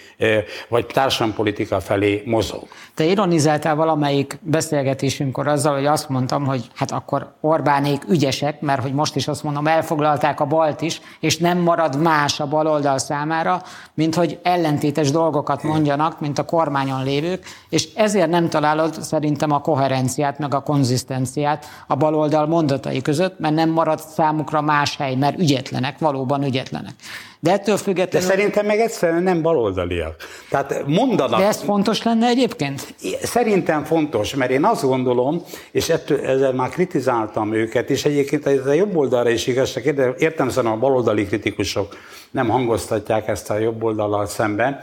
vagy 0.69 0.87
társadalompolitika 0.87 1.81
felé 1.81 2.23
mozog. 2.27 2.63
Te 2.95 3.05
ironizáltál 3.05 3.75
valamelyik 3.75 4.39
beszélgetésünkkor 4.43 5.49
azzal, 5.49 5.75
hogy 5.75 5.87
azt 5.87 6.09
mondtam, 6.09 6.45
hogy 6.45 6.65
hát 6.75 6.91
akkor 6.91 7.33
Orbánék 7.41 8.03
ügyesek, 8.09 8.61
mert 8.61 8.83
hogy 8.83 8.93
most 8.93 9.17
is 9.17 9.29
azt 9.29 9.43
mondom, 9.43 9.67
elfoglalták 9.67 10.41
a 10.41 10.45
balt 10.45 10.81
is, 10.81 11.01
és 11.21 11.37
nem 11.37 11.59
marad 11.59 12.01
más 12.01 12.41
a 12.41 12.47
baloldal 12.47 12.99
számára, 12.99 13.63
mint 13.95 14.15
hogy 14.15 14.39
ellentétes 14.43 15.11
dolgokat 15.11 15.63
mondjanak, 15.63 16.21
mint 16.21 16.39
a 16.39 16.45
kormányon 16.45 17.05
lévők, 17.05 17.45
és 17.69 17.89
ezért 17.95 18.31
nem 18.31 18.49
találod 18.49 19.03
szerintem 19.03 19.53
a 19.53 19.61
koherenciát, 19.61 20.39
meg 20.39 20.55
a 20.55 20.61
konzisztenciát 20.61 21.67
a 21.87 21.95
baloldal 21.95 22.47
mondatai 22.47 23.03
között, 23.03 23.39
mert 23.39 23.55
nem 23.55 23.71
marad 23.71 23.99
számukra 23.99 24.61
más 24.69 24.97
hely, 24.97 25.15
mert 25.15 25.39
ügyetlenek, 25.39 25.99
valóban 25.99 26.45
ügyetlenek. 26.45 26.93
De 27.41 27.53
ettől 27.53 27.75
De 27.75 27.83
függetlenül... 27.83 28.29
szerintem 28.29 28.67
meg 28.67 28.79
egyszerűen 28.79 29.23
nem 29.23 29.43
baloldaliak. 29.43 30.17
Tehát 30.51 30.83
mondanak... 30.87 31.41
De 31.41 31.47
ez 31.47 31.63
fontos 31.63 32.03
lenne 32.03 32.27
egyébként? 32.27 32.95
Szerintem 33.23 33.85
fontos, 33.85 34.35
mert 34.35 34.51
én 34.51 34.65
azt 34.65 34.83
gondolom, 34.83 35.43
és 35.71 35.89
ettől, 35.89 36.21
ezzel 36.21 36.53
már 36.53 36.69
kritizáltam 36.69 37.55
őket, 37.55 37.91
és 37.91 38.05
egyébként 38.05 38.47
ez 38.47 38.67
a 38.67 38.73
jobb 38.73 38.97
oldalra 38.97 39.31
is 39.31 39.47
igazság, 39.47 39.95
de 39.95 40.15
értem 40.19 40.49
szerint 40.49 40.75
a 40.75 40.79
baloldali 40.79 41.27
kritikusok 41.27 41.97
nem 42.31 42.49
hangoztatják 42.49 43.29
ezt 43.29 43.51
a 43.51 43.59
jobb 43.59 43.83
oldallal 43.83 44.27
szemben, 44.27 44.81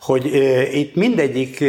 hogy 0.00 0.26
e, 0.34 0.70
itt 0.72 0.94
mindegyik, 0.94 1.60
e, 1.60 1.66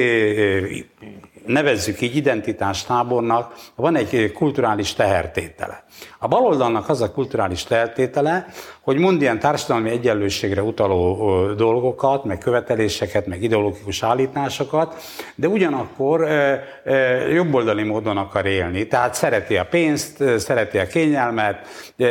nevezzük 1.45 2.01
így 2.01 2.15
identitástábornak, 2.15 3.53
van 3.75 3.95
egy 3.95 4.31
kulturális 4.31 4.93
tehertétele. 4.93 5.83
A 6.19 6.27
baloldalnak 6.27 6.89
az 6.89 7.01
a 7.01 7.11
kulturális 7.11 7.63
tehertétele, 7.63 8.45
hogy 8.81 8.97
mond 8.97 9.21
ilyen 9.21 9.39
társadalmi 9.39 9.89
egyenlőségre 9.89 10.61
utaló 10.61 11.53
dolgokat, 11.53 12.23
meg 12.23 12.37
követeléseket, 12.37 13.25
meg 13.25 13.43
ideológikus 13.43 14.03
állításokat, 14.03 14.95
de 15.35 15.47
ugyanakkor 15.47 16.27
jobboldali 17.33 17.83
módon 17.83 18.17
akar 18.17 18.45
élni. 18.45 18.87
Tehát 18.87 19.13
szereti 19.13 19.57
a 19.57 19.65
pénzt, 19.65 20.23
szereti 20.37 20.77
a 20.77 20.87
kényelmet, 20.87 21.67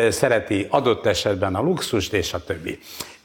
szereti 0.09 0.67
adott 0.71 1.07
esetben 1.07 1.55
a 1.55 1.61
luxust 1.61 2.13
és 2.13 2.33
a 2.33 2.45
többi. 2.45 2.79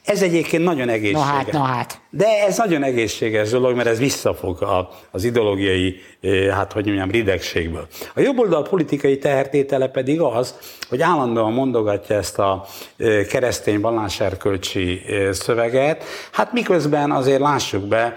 Ez 0.06 0.22
egyébként 0.22 0.64
nagyon 0.64 0.88
egészséges. 0.88 1.20
Na 1.20 1.26
hát, 1.26 1.52
na 1.52 1.62
hát. 1.62 2.00
De 2.10 2.26
ez 2.46 2.56
nagyon 2.56 2.82
egészséges 2.82 3.50
dolog, 3.50 3.76
mert 3.76 3.88
ez 3.88 3.98
visszafog 3.98 4.62
a, 4.62 4.88
az 5.10 5.24
ideológiai, 5.24 6.00
eh, 6.20 6.54
hát 6.54 6.72
hogy 6.72 6.86
mondjam, 6.86 7.10
ridegségből. 7.10 7.86
A 8.14 8.20
jobboldal 8.20 8.62
politikai 8.62 9.18
tehertétele 9.18 9.88
pedig 9.88 10.20
az, 10.20 10.54
hogy 10.88 11.02
állandóan 11.02 11.52
mondogatja 11.52 12.16
ezt 12.16 12.38
a 12.38 12.64
eh, 12.96 13.24
keresztény 13.24 13.80
valláserkölcsi 13.80 15.02
eh, 15.06 15.32
szöveget, 15.32 16.04
hát 16.32 16.52
miközben 16.52 17.10
azért 17.10 17.40
lássuk 17.40 17.84
be, 17.84 18.14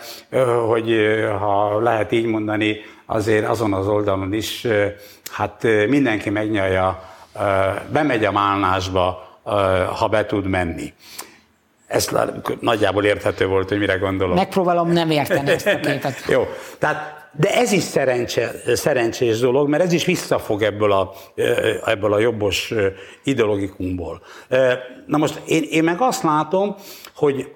hogy 0.67 0.96
ha 1.39 1.79
lehet 1.79 2.12
így 2.12 2.25
mondani, 2.25 2.77
azért 3.05 3.48
azon 3.48 3.74
az 3.74 3.88
oldalon 3.88 4.34
is, 4.34 4.67
hát 5.31 5.63
mindenki 5.88 6.29
megnyalja, 6.29 7.03
bemegy 7.91 8.25
a 8.25 8.31
málnásba, 8.31 9.38
ha 10.00 10.08
be 10.08 10.25
tud 10.25 10.46
menni. 10.46 10.93
Ez 11.89 12.10
nagyjából 12.60 13.05
érthető 13.05 13.48
volt, 13.48 13.69
hogy 13.69 13.79
mire 13.79 13.96
gondolok. 13.96 14.36
Megpróbálom 14.36 14.91
nem 14.91 15.10
érteni 15.10 15.51
ezt 15.51 15.67
a 15.67 15.79
képet. 15.89 16.24
Jó, 16.27 16.48
tehát 16.77 17.19
de 17.31 17.55
ez 17.55 17.72
is 17.72 17.84
szerencse, 17.84 18.51
szerencsés 18.74 19.39
dolog, 19.39 19.69
mert 19.69 19.84
ez 19.84 19.91
is 19.93 20.05
visszafog 20.05 20.62
ebből 20.62 20.91
a, 20.91 21.13
ebből 21.86 22.13
a 22.13 22.19
jobbos 22.19 22.74
ideologikumból. 23.24 24.22
Na 25.05 25.17
most 25.17 25.41
én, 25.48 25.63
én 25.69 25.84
meg 25.84 26.01
azt 26.01 26.24
látom, 26.24 26.75
hogy 27.15 27.51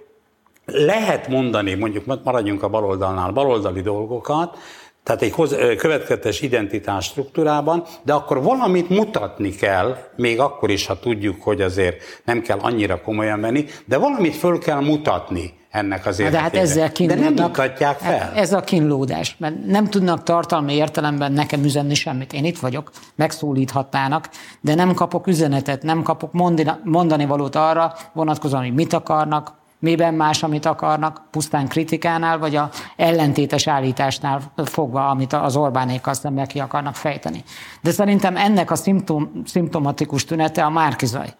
lehet 0.65 1.27
mondani, 1.27 1.73
mondjuk 1.73 2.23
maradjunk 2.23 2.63
a 2.63 2.69
baloldalnál, 2.69 3.31
baloldali 3.31 3.81
dolgokat, 3.81 4.57
tehát 5.03 5.21
egy 5.21 5.75
következetes 5.75 6.41
identitás 6.41 7.05
struktúrában, 7.05 7.83
de 8.03 8.13
akkor 8.13 8.43
valamit 8.43 8.89
mutatni 8.89 9.49
kell, 9.49 9.97
még 10.15 10.39
akkor 10.39 10.69
is, 10.69 10.85
ha 10.85 10.99
tudjuk, 10.99 11.41
hogy 11.41 11.61
azért 11.61 11.95
nem 12.25 12.41
kell 12.41 12.59
annyira 12.59 13.01
komolyan 13.01 13.41
venni, 13.41 13.65
de 13.85 13.97
valamit 13.97 14.35
föl 14.35 14.59
kell 14.59 14.79
mutatni 14.79 15.53
ennek 15.73 16.05
az 16.05 16.17
De 16.17 16.39
hát 16.39 16.55
ezzel 16.55 16.91
De 16.97 17.15
nem 17.15 17.33
mutatják 17.33 17.97
fel. 17.97 18.19
Hát 18.19 18.37
ez 18.37 18.53
a 18.53 18.59
kínlódás, 18.59 19.35
mert 19.39 19.65
nem 19.65 19.87
tudnak 19.87 20.23
tartalmi 20.23 20.73
értelemben 20.73 21.31
nekem 21.31 21.63
üzenni 21.63 21.93
semmit. 21.93 22.33
Én 22.33 22.45
itt 22.45 22.59
vagyok, 22.59 22.91
megszólíthatnának, 23.15 24.29
de 24.61 24.75
nem 24.75 24.93
kapok 24.93 25.27
üzenetet, 25.27 25.83
nem 25.83 26.03
kapok 26.03 26.31
mondani, 26.31 26.71
mondani 26.83 27.25
valót 27.25 27.55
arra 27.55 27.93
vonatkozóan, 28.13 28.63
hogy 28.63 28.73
mit 28.73 28.93
akarnak, 28.93 29.61
miben 29.83 30.13
más, 30.13 30.43
amit 30.43 30.65
akarnak, 30.65 31.21
pusztán 31.31 31.67
kritikánál, 31.67 32.37
vagy 32.37 32.55
a 32.55 32.69
ellentétes 32.95 33.67
állításnál 33.67 34.41
fogva, 34.55 35.09
amit 35.09 35.33
az 35.33 35.55
Orbánékkal 35.55 36.13
szemben 36.13 36.47
ki 36.47 36.59
akarnak 36.59 36.95
fejteni. 36.95 37.43
De 37.81 37.91
szerintem 37.91 38.37
ennek 38.37 38.71
a 38.71 38.75
szimptom, 38.75 39.41
szimptomatikus 39.45 40.25
tünete 40.25 40.63
a 40.63 40.69
márkizaj. 40.69 41.33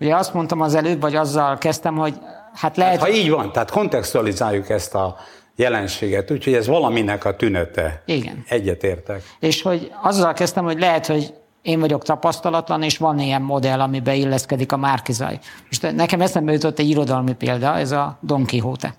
Ugye 0.00 0.16
azt 0.16 0.34
mondtam 0.34 0.60
az 0.60 0.74
előbb, 0.74 1.00
vagy 1.00 1.14
azzal 1.14 1.58
kezdtem, 1.58 1.96
hogy 1.96 2.14
hát 2.54 2.76
lehet... 2.76 2.98
Hát, 2.98 3.08
ha 3.08 3.14
így 3.14 3.30
van, 3.30 3.52
tehát 3.52 3.70
kontextualizáljuk 3.70 4.68
ezt 4.68 4.94
a 4.94 5.16
jelenséget, 5.56 6.30
úgyhogy 6.30 6.54
ez 6.54 6.66
valaminek 6.66 7.24
a 7.24 7.36
tünete. 7.36 8.02
Igen. 8.06 8.44
Egyetértek. 8.48 9.22
És 9.40 9.62
hogy 9.62 9.92
azzal 10.02 10.32
kezdtem, 10.32 10.64
hogy 10.64 10.78
lehet, 10.78 11.06
hogy 11.06 11.34
én 11.62 11.80
vagyok 11.80 12.02
tapasztalatlan, 12.02 12.82
és 12.82 12.98
van 12.98 13.18
ilyen 13.18 13.42
modell, 13.42 13.80
amiben 13.80 14.14
illeszkedik 14.14 14.72
a 14.72 14.76
márkizaj. 14.76 15.38
Most 15.66 15.92
nekem 15.96 16.20
eszembe 16.20 16.52
jutott 16.52 16.78
egy 16.78 16.88
irodalmi 16.88 17.34
példa, 17.34 17.76
ez 17.76 17.90
a 17.90 18.18
Don 18.20 18.46
Quixote. 18.46 18.94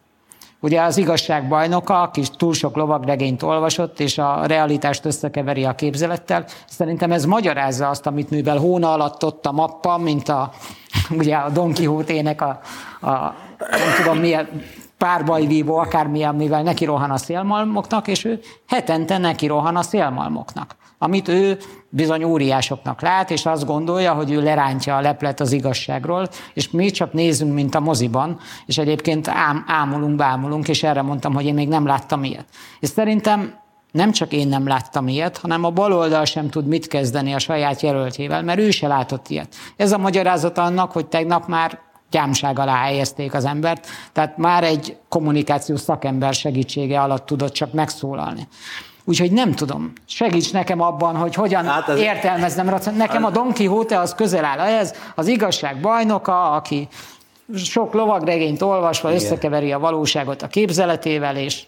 Ugye 0.63 0.81
az 0.81 0.97
igazság 0.97 1.47
bajnoka, 1.47 2.01
aki 2.01 2.23
túl 2.37 2.53
sok 2.53 2.75
lovagregényt 2.75 3.43
olvasott, 3.43 3.99
és 3.99 4.17
a 4.17 4.45
realitást 4.45 5.05
összekeveri 5.05 5.65
a 5.65 5.75
képzelettel. 5.75 6.45
Szerintem 6.67 7.11
ez 7.11 7.25
magyarázza 7.25 7.89
azt, 7.89 8.05
amit 8.05 8.29
művel 8.29 8.57
hóna 8.57 8.93
alatt 8.93 9.25
ott 9.25 9.45
a 9.45 9.51
mappa, 9.51 9.97
mint 9.97 10.29
a, 10.29 10.51
ugye 11.19 11.35
a 11.35 11.49
Don 11.49 11.73
Quixote-nek 11.73 12.41
a, 12.41 12.59
a 13.01 13.35
nem 13.57 13.95
tudom 13.97 14.17
milyen 14.17 14.47
párbajvívó, 15.01 15.77
akármilyen, 15.77 16.35
mivel 16.35 16.63
neki 16.63 16.85
rohan 16.85 17.11
a 17.11 17.17
szélmalmoknak, 17.17 18.07
és 18.07 18.25
ő 18.25 18.39
hetente 18.67 19.17
neki 19.17 19.47
rohan 19.47 19.75
a 19.75 19.81
szélmalmoknak 19.81 20.75
amit 21.03 21.27
ő 21.27 21.57
bizony 21.89 22.23
óriásoknak 22.23 23.01
lát, 23.01 23.31
és 23.31 23.45
azt 23.45 23.65
gondolja, 23.65 24.13
hogy 24.13 24.31
ő 24.31 24.41
lerántja 24.41 24.97
a 24.97 25.01
leplet 25.01 25.39
az 25.39 25.51
igazságról, 25.51 26.27
és 26.53 26.69
mi 26.69 26.89
csak 26.89 27.13
nézünk, 27.13 27.53
mint 27.53 27.75
a 27.75 27.79
moziban, 27.79 28.39
és 28.65 28.77
egyébként 28.77 29.27
ám, 29.27 29.63
ámulunk, 29.67 30.15
bámulunk, 30.15 30.67
és 30.67 30.83
erre 30.83 31.01
mondtam, 31.01 31.33
hogy 31.33 31.45
én 31.45 31.53
még 31.53 31.67
nem 31.67 31.85
láttam 31.85 32.23
ilyet. 32.23 32.45
És 32.79 32.89
szerintem 32.89 33.53
nem 33.91 34.11
csak 34.11 34.31
én 34.31 34.47
nem 34.47 34.67
láttam 34.67 35.07
ilyet, 35.07 35.37
hanem 35.37 35.63
a 35.63 35.69
baloldal 35.69 36.25
sem 36.25 36.49
tud 36.49 36.67
mit 36.67 36.87
kezdeni 36.87 37.33
a 37.33 37.39
saját 37.39 37.81
jelöltjével, 37.81 38.43
mert 38.43 38.59
ő 38.59 38.69
se 38.69 38.87
látott 38.87 39.27
ilyet. 39.27 39.55
Ez 39.75 39.91
a 39.91 39.97
magyarázat 39.97 40.57
annak, 40.57 40.91
hogy 40.91 41.05
tegnap 41.05 41.47
már 41.47 41.79
gyámság 42.11 42.59
alá 42.59 42.75
helyezték 42.75 43.33
az 43.33 43.45
embert, 43.45 43.87
tehát 44.11 44.37
már 44.37 44.63
egy 44.63 44.97
kommunikációs 45.09 45.79
szakember 45.79 46.33
segítsége 46.33 47.01
alatt 47.01 47.25
tudott 47.25 47.53
csak 47.53 47.73
megszólalni. 47.73 48.47
Úgyhogy 49.03 49.31
nem 49.31 49.51
tudom. 49.51 49.93
Segíts 50.05 50.53
nekem 50.53 50.81
abban, 50.81 51.15
hogy 51.15 51.35
hogyan 51.35 51.65
hát 51.65 51.89
az... 51.89 51.99
értelmeznem. 51.99 52.79
Nekem 52.95 53.23
a 53.23 53.29
Don 53.29 53.53
Quixote 53.53 53.99
az 53.99 54.15
közel 54.15 54.45
áll 54.45 54.59
ehhez, 54.59 54.93
az 55.15 55.27
igazság 55.27 55.79
bajnoka, 55.79 56.51
aki 56.51 56.87
sok 57.55 57.93
lovagregényt 57.93 58.61
olvasva 58.61 59.09
Igen. 59.09 59.21
összekeveri 59.21 59.71
a 59.71 59.79
valóságot 59.79 60.41
a 60.41 60.47
képzeletével, 60.47 61.37
és 61.37 61.63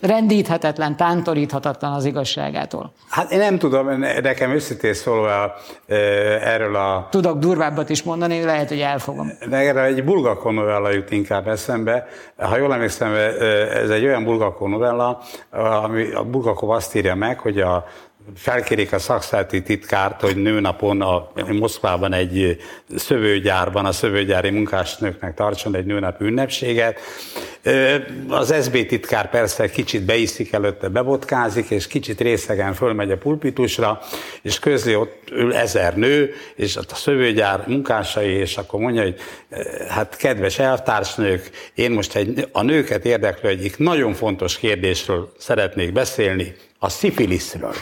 rendíthetetlen, 0.00 0.96
tántoríthatatlan 0.96 1.92
az 1.92 2.04
igazságától. 2.04 2.92
Hát 3.08 3.32
én 3.32 3.38
nem 3.38 3.58
tudom, 3.58 3.98
nekem 4.22 4.50
őszintén 4.50 4.94
szólva 4.94 5.54
erről 6.42 6.76
a... 6.76 7.06
Tudok 7.10 7.38
durvábbat 7.38 7.88
is 7.88 8.02
mondani, 8.02 8.44
lehet, 8.44 8.68
hogy 8.68 8.80
elfogom. 8.80 9.32
Erre 9.50 9.82
egy 9.82 10.04
bulgakon 10.04 10.54
novella 10.54 10.90
jut 10.90 11.10
inkább 11.10 11.48
eszembe. 11.48 12.06
Ha 12.36 12.56
jól 12.56 12.72
emlékszem, 12.72 13.14
ez 13.74 13.90
egy 13.90 14.04
olyan 14.04 14.24
bulgakon 14.24 14.70
novella, 14.70 15.20
ami 15.84 16.12
a 16.12 16.24
Bulgakov 16.24 16.70
azt 16.70 16.94
írja 16.94 17.14
meg, 17.14 17.38
hogy 17.38 17.60
a 17.60 17.84
felkérik 18.36 18.92
a 18.92 18.98
szakszáti 18.98 19.62
titkárt, 19.62 20.20
hogy 20.20 20.36
nőnapon 20.36 21.00
a 21.00 21.30
Moszkvában 21.52 22.12
egy 22.12 22.56
szövőgyárban 22.96 23.84
a 23.84 23.92
szövőgyári 23.92 24.50
munkásnőknek 24.50 25.34
tartson 25.34 25.74
egy 25.74 25.84
nőnap 25.84 26.20
ünnepséget. 26.20 27.00
Az 28.28 28.54
SB 28.62 28.86
titkár 28.86 29.30
persze 29.30 29.70
kicsit 29.70 30.02
beiszik 30.02 30.52
előtte, 30.52 30.88
bebotkázik, 30.88 31.70
és 31.70 31.86
kicsit 31.86 32.20
részegen 32.20 32.74
fölmegy 32.74 33.10
a 33.10 33.16
pulpitusra, 33.16 34.00
és 34.42 34.58
közé 34.58 34.94
ott 34.94 35.30
ül 35.32 35.54
ezer 35.54 35.96
nő, 35.96 36.32
és 36.54 36.76
ott 36.76 36.90
a 36.90 36.94
szövőgyár 36.94 37.64
munkásai, 37.66 38.32
és 38.32 38.56
akkor 38.56 38.80
mondja, 38.80 39.02
hogy 39.02 39.16
hát 39.88 40.16
kedves 40.16 40.58
elvtársnők, 40.58 41.50
én 41.74 41.90
most 41.90 42.16
egy, 42.16 42.48
a 42.52 42.62
nőket 42.62 43.04
érdeklő 43.04 43.48
egyik 43.48 43.78
nagyon 43.78 44.14
fontos 44.14 44.58
kérdésről 44.58 45.32
szeretnék 45.38 45.92
beszélni, 45.92 46.54
a 46.82 46.88
szifiliszről. 46.88 47.74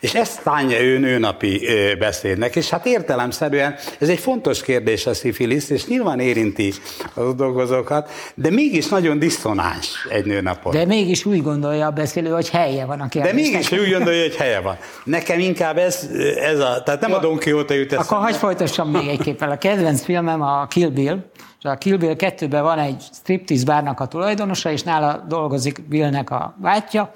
És 0.00 0.14
ezt 0.14 0.42
tánja 0.42 0.80
ő 0.80 0.98
nőnapi 0.98 1.68
beszédnek, 1.98 2.56
és 2.56 2.70
hát 2.70 2.86
értelemszerűen 2.86 3.74
ez 3.98 4.08
egy 4.08 4.18
fontos 4.18 4.62
kérdés 4.62 5.06
a 5.06 5.14
szifilisz, 5.14 5.70
és 5.70 5.86
nyilván 5.86 6.20
érinti 6.20 6.72
az 7.14 7.34
dolgozókat, 7.34 8.10
de 8.34 8.50
mégis 8.50 8.88
nagyon 8.88 9.18
diszonáns 9.18 10.06
egy 10.08 10.24
nőnapon. 10.24 10.72
De 10.72 10.84
mégis 10.84 11.24
úgy 11.24 11.42
gondolja 11.42 11.86
a 11.86 11.90
beszélő, 11.90 12.30
hogy 12.30 12.48
helye 12.48 12.84
van 12.84 13.00
a 13.00 13.08
kérdésnek. 13.08 13.44
De 13.44 13.50
mégis 13.50 13.72
úgy 13.72 13.92
gondolja, 13.92 14.22
hogy 14.22 14.36
helye 14.36 14.60
van. 14.60 14.76
Nekem 15.04 15.38
inkább 15.38 15.76
ez, 15.76 16.08
ez 16.40 16.58
a, 16.58 16.82
tehát 16.82 17.00
nem 17.00 17.10
Jó, 17.10 17.16
a 17.16 17.20
Don 17.20 17.36
Quixote 17.38 17.74
jut 17.74 17.92
Akkor 17.92 18.18
hagyj 18.18 18.36
folytassam 18.36 18.90
még 18.90 19.08
egy 19.08 19.20
képpel. 19.20 19.50
A 19.50 19.58
kedvenc 19.58 20.02
filmem 20.02 20.42
a 20.42 20.66
Kill 20.66 20.88
Bill, 20.88 21.18
és 21.58 21.64
a 21.64 21.74
Kill 21.74 21.96
Bill 21.96 22.14
2-ben 22.18 22.62
van 22.62 22.78
egy 22.78 23.02
striptease 23.12 23.64
bárnak 23.64 24.00
a 24.00 24.06
tulajdonosa, 24.06 24.70
és 24.70 24.82
nála 24.82 25.24
dolgozik 25.28 25.88
Billnek 25.88 26.30
a 26.30 26.56
bátyja, 26.60 27.12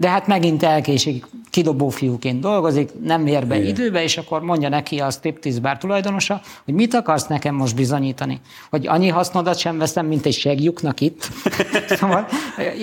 de 0.00 0.08
hát 0.08 0.26
megint 0.26 0.62
elkésik, 0.62 1.26
kidobó 1.50 1.88
fiúként 1.88 2.40
dolgozik, 2.40 2.90
nem 3.04 3.26
ér 3.26 3.46
be 3.46 3.56
Igen. 3.56 3.68
időbe, 3.68 4.02
és 4.02 4.16
akkor 4.16 4.42
mondja 4.42 4.68
neki 4.68 5.00
a 5.00 5.10
striptease 5.10 5.60
bár 5.60 5.78
tulajdonosa, 5.78 6.40
hogy 6.64 6.74
mit 6.74 6.94
akarsz 6.94 7.26
nekem 7.26 7.54
most 7.54 7.74
bizonyítani? 7.74 8.40
Hogy 8.70 8.86
annyi 8.86 9.08
hasznodat 9.08 9.58
sem 9.58 9.78
veszem, 9.78 10.06
mint 10.06 10.26
egy 10.26 10.34
segjuknak 10.34 11.00
itt. 11.00 11.28
szóval, 11.98 12.26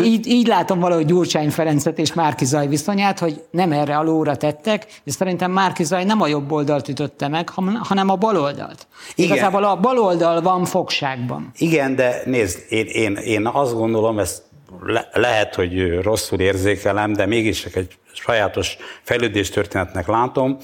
így, 0.03 0.27
így 0.27 0.47
látom 0.47 0.79
valahogy 0.79 1.05
Gyurcsány 1.05 1.49
Ferencet 1.49 1.99
és 1.99 2.13
Márki 2.13 2.45
Zaj 2.45 2.67
viszonyát, 2.67 3.19
hogy 3.19 3.43
nem 3.51 3.71
erre 3.71 3.97
a 3.97 4.03
lóra 4.03 4.35
tettek, 4.35 5.01
és 5.03 5.13
szerintem 5.13 5.51
Márki 5.51 5.83
Zaj 5.83 6.03
nem 6.03 6.21
a 6.21 6.27
jobb 6.27 6.51
oldalt 6.51 6.87
ütötte 6.87 7.27
meg, 7.27 7.49
hanem 7.79 8.09
a 8.09 8.15
bal 8.15 8.37
oldalt. 8.37 8.87
Igen. 9.15 9.31
Igazából 9.31 9.63
a 9.63 9.79
bal 9.79 9.99
oldal 9.99 10.41
van 10.41 10.65
fogságban. 10.65 11.51
Igen, 11.57 11.95
de 11.95 12.21
nézd, 12.25 12.65
én, 12.69 12.85
én, 12.85 13.15
én 13.15 13.47
azt 13.47 13.73
gondolom, 13.73 14.19
ezt 14.19 14.43
le, 14.83 15.09
lehet, 15.13 15.55
hogy 15.55 16.01
rosszul 16.01 16.39
érzékelem, 16.39 17.13
de 17.13 17.25
mégis 17.25 17.65
egy 17.65 17.97
sajátos 18.13 18.77
fejlődéstörténetnek 19.01 20.07
látom, 20.07 20.57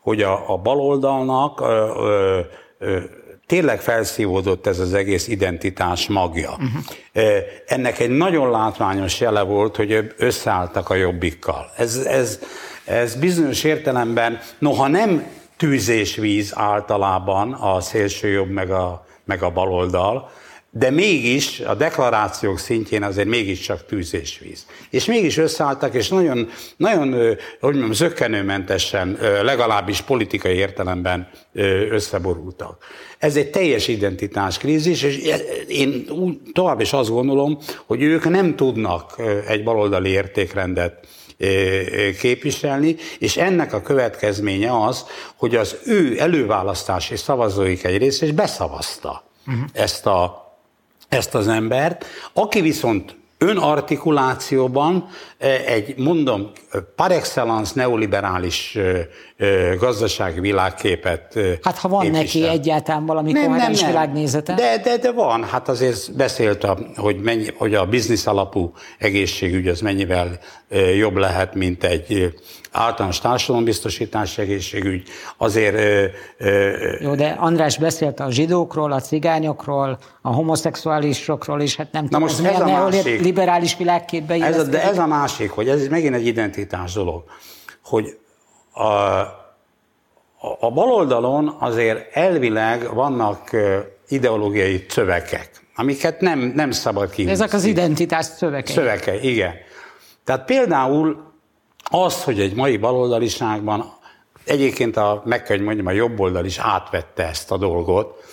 hogy 0.00 0.22
a, 0.22 0.52
a 0.52 0.56
baloldalnak 0.56 1.60
ö, 1.60 1.64
ö, 1.98 2.40
ö, 2.78 2.98
tényleg 3.46 3.80
felszívódott 3.80 4.66
ez 4.66 4.78
az 4.78 4.94
egész 4.94 5.28
identitás 5.28 6.08
magja. 6.08 6.50
Uh-huh. 6.50 7.42
Ennek 7.66 7.98
egy 7.98 8.10
nagyon 8.10 8.50
látványos 8.50 9.20
jele 9.20 9.42
volt, 9.42 9.76
hogy 9.76 10.14
összeálltak 10.16 10.90
a 10.90 10.94
jobbikkal. 10.94 11.70
Ez, 11.76 11.96
ez, 11.96 12.38
ez 12.84 13.14
bizonyos 13.14 13.64
értelemben, 13.64 14.40
noha 14.58 14.88
nem 14.88 15.26
tűzésvíz 15.56 16.52
általában 16.54 17.52
a 17.52 17.80
szélső 17.80 18.28
jobb 18.28 18.50
meg 18.50 18.70
a, 18.70 19.06
meg 19.24 19.42
a 19.42 19.50
baloldal, 19.50 20.30
de 20.70 20.90
mégis 20.90 21.60
a 21.60 21.74
deklarációk 21.74 22.58
szintjén 22.58 23.02
azért 23.02 23.28
mégiscsak 23.28 23.86
tűzésvíz. 23.86 24.66
És 24.90 25.04
mégis 25.04 25.36
összeálltak, 25.36 25.94
és 25.94 26.08
nagyon, 26.08 26.48
nagyon 26.76 27.12
hogy 27.60 27.74
mondjam, 27.74 27.92
zöggenőmentesen, 27.92 29.18
legalábbis 29.42 30.00
politikai 30.00 30.54
értelemben 30.54 31.28
összeborultak. 31.90 32.84
Ez 33.18 33.36
egy 33.36 33.50
teljes 33.50 33.88
identitáskrízis, 33.88 35.02
és 35.02 35.32
én 35.68 36.04
úgy, 36.08 36.38
tovább 36.52 36.80
is 36.80 36.92
azt 36.92 37.10
gondolom, 37.10 37.58
hogy 37.86 38.02
ők 38.02 38.28
nem 38.28 38.56
tudnak 38.56 39.22
egy 39.46 39.62
baloldali 39.62 40.10
értékrendet 40.10 41.06
képviselni, 42.20 42.96
és 43.18 43.36
ennek 43.36 43.72
a 43.72 43.82
következménye 43.82 44.84
az, 44.84 45.04
hogy 45.36 45.56
az 45.56 45.76
ő 45.84 46.20
előválasztási 46.20 47.16
szavazóik 47.16 47.84
egy 47.84 47.98
része 47.98 48.26
is 48.26 48.32
beszavazta 48.32 49.24
uh-huh. 49.46 49.64
ezt 49.72 50.06
a 50.06 50.47
ezt 51.08 51.34
az 51.34 51.48
embert, 51.48 52.04
aki 52.32 52.60
viszont 52.60 53.16
önartikulációban 53.38 55.08
eh, 55.38 55.66
egy, 55.66 55.96
mondom, 55.96 56.50
par 56.96 57.12
excellence 57.12 57.72
neoliberális 57.74 58.76
eh, 58.76 59.06
eh, 59.36 59.76
gazdasági 59.76 60.40
világképet 60.40 61.38
Hát 61.62 61.78
ha 61.78 61.88
van 61.88 62.00
képvisel. 62.00 62.22
neki 62.22 62.58
egyáltalán 62.58 63.06
valami 63.06 63.32
nem, 63.32 63.50
nem, 63.50 63.72
nem. 63.72 63.86
világnézete. 63.86 64.54
De, 64.54 64.80
de, 64.84 64.96
de 64.96 65.12
van, 65.12 65.44
hát 65.44 65.68
azért 65.68 66.16
beszélt, 66.16 66.64
a, 66.64 66.78
hogy, 66.96 67.20
mennyi, 67.20 67.46
hogy 67.56 67.74
a 67.74 67.86
biznisz 67.86 68.26
alapú 68.26 68.72
egészségügy 68.98 69.68
az 69.68 69.80
mennyivel 69.80 70.38
jobb 70.96 71.16
lehet, 71.16 71.54
mint 71.54 71.84
egy 71.84 72.34
általános 72.72 73.20
társadalombiztosítás 73.20 74.38
egészségügy. 74.38 75.08
Azért... 75.36 76.10
Jó, 77.00 77.14
de 77.14 77.36
András 77.38 77.78
beszélt 77.78 78.20
a 78.20 78.30
zsidókról, 78.30 78.92
a 78.92 79.00
cigányokról, 79.00 79.98
a 80.22 80.32
homoszexuálisokról 80.32 81.60
is, 81.60 81.76
hát 81.76 81.92
nem 81.92 82.02
Na 82.02 82.08
tudom, 82.08 82.22
most 82.22 82.44
ez 82.44 82.60
a 82.60 82.64
másik, 82.64 83.20
liberális 83.20 83.76
világképbe 83.76 84.34
ez 84.34 84.58
a, 84.58 84.62
De 84.62 84.82
ez 84.82 84.98
a 84.98 85.06
másik, 85.06 85.50
hogy 85.50 85.68
ez 85.68 85.86
megint 85.86 86.14
egy 86.14 86.26
identitás 86.26 86.92
dolog, 86.92 87.24
hogy 87.84 88.18
a, 88.72 88.82
a 90.60 90.70
baloldalon 90.70 91.56
azért 91.58 92.16
elvileg 92.16 92.94
vannak 92.94 93.50
ideológiai 94.08 94.86
szövekek, 94.88 95.50
amiket 95.74 96.20
nem, 96.20 96.52
nem 96.54 96.70
szabad 96.70 97.10
kihúzni. 97.10 97.32
Ezek 97.32 97.52
az 97.52 97.64
identitás 97.64 98.24
szövekei. 98.24 98.74
Szövekei, 98.74 99.30
igen. 99.30 99.52
Tehát 100.24 100.44
például 100.44 101.27
az, 101.90 102.24
hogy 102.24 102.40
egy 102.40 102.54
mai 102.54 102.76
baloldaliságban 102.76 103.96
Egyébként 104.48 104.96
a, 104.96 105.22
meg 105.24 105.42
kell, 105.42 105.56
hogy 105.56 105.64
mondjam, 105.64 105.86
a 105.86 105.90
jobb 105.90 106.20
oldal 106.20 106.44
is 106.44 106.58
átvette 106.58 107.26
ezt 107.26 107.50
a 107.50 107.56
dolgot. 107.56 108.24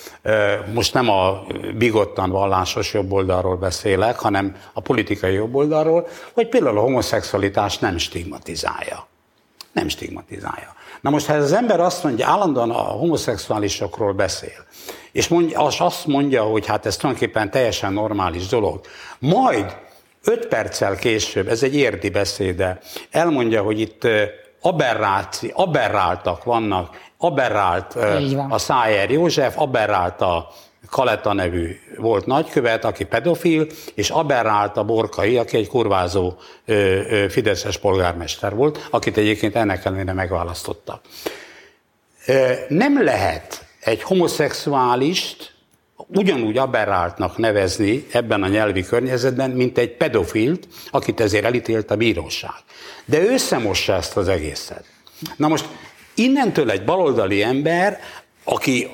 Most 0.73 0.93
nem 0.93 1.09
a 1.09 1.43
bigottan 1.77 2.29
vallásos 2.29 2.93
jobb 2.93 3.11
oldalról 3.11 3.55
beszélek, 3.55 4.19
hanem 4.19 4.55
a 4.73 4.81
politikai 4.81 5.33
jobb 5.33 5.55
oldalról, 5.55 6.07
hogy 6.33 6.49
például 6.49 6.77
a 6.77 6.81
homoszexualitást 6.81 7.81
nem 7.81 7.97
stigmatizálja. 7.97 9.07
Nem 9.71 9.87
stigmatizálja. 9.87 10.75
Na 11.01 11.09
most, 11.09 11.25
ha 11.25 11.33
ez 11.33 11.43
az 11.43 11.53
ember 11.53 11.79
azt 11.79 12.03
mondja, 12.03 12.27
állandóan 12.27 12.71
a 12.71 12.81
homoszexuálisokról 12.81 14.13
beszél, 14.13 14.65
és 15.11 15.27
mondja, 15.27 15.59
azt 15.61 16.05
mondja, 16.05 16.43
hogy 16.43 16.65
hát 16.65 16.85
ez 16.85 16.97
tulajdonképpen 16.97 17.51
teljesen 17.51 17.93
normális 17.93 18.47
dolog, 18.47 18.81
majd 19.19 19.75
öt 20.25 20.47
perccel 20.47 20.95
később, 20.95 21.47
ez 21.47 21.63
egy 21.63 21.75
érdi 21.75 22.09
beszéde, 22.09 22.79
elmondja, 23.11 23.61
hogy 23.61 23.79
itt 23.79 24.07
aberráci, 24.61 25.51
aberráltak 25.53 26.43
vannak, 26.43 26.97
aberrált 27.17 27.95
a 28.49 28.57
Szájer 28.57 29.11
József, 29.11 29.57
aberrált 29.57 30.21
a 30.21 30.51
Kaleta 30.89 31.33
nevű 31.33 31.79
volt 31.97 32.25
nagykövet, 32.25 32.85
aki 32.85 33.03
pedofil, 33.03 33.67
és 33.93 34.09
aberrált 34.09 34.77
a 34.77 34.83
Borkai, 34.83 35.37
aki 35.37 35.57
egy 35.57 35.67
kurvázó 35.67 36.33
ö, 36.65 36.73
ö, 36.73 37.29
fideszes 37.29 37.77
polgármester 37.77 38.55
volt, 38.55 38.87
akit 38.91 39.17
egyébként 39.17 39.55
ennek 39.55 39.85
ellenére 39.85 40.13
megválasztottak. 40.13 41.01
Nem 42.67 43.03
lehet 43.03 43.65
egy 43.79 44.01
homoszexuálist 44.01 45.54
ugyanúgy 46.07 46.57
aberráltnak 46.57 47.37
nevezni 47.37 48.05
ebben 48.11 48.43
a 48.43 48.47
nyelvi 48.47 48.83
környezetben, 48.83 49.51
mint 49.51 49.77
egy 49.77 49.97
pedofilt, 49.97 50.67
akit 50.91 51.19
ezért 51.19 51.45
elítélt 51.45 51.91
a 51.91 51.95
bíróság. 51.95 52.55
De 53.05 53.19
ő 53.19 53.31
összemossa 53.31 53.93
ezt 53.93 54.17
az 54.17 54.27
egészet. 54.27 54.85
Na 55.37 55.47
most 55.47 55.67
innentől 56.15 56.71
egy 56.71 56.83
baloldali 56.83 57.43
ember, 57.43 57.99
aki 58.43 58.87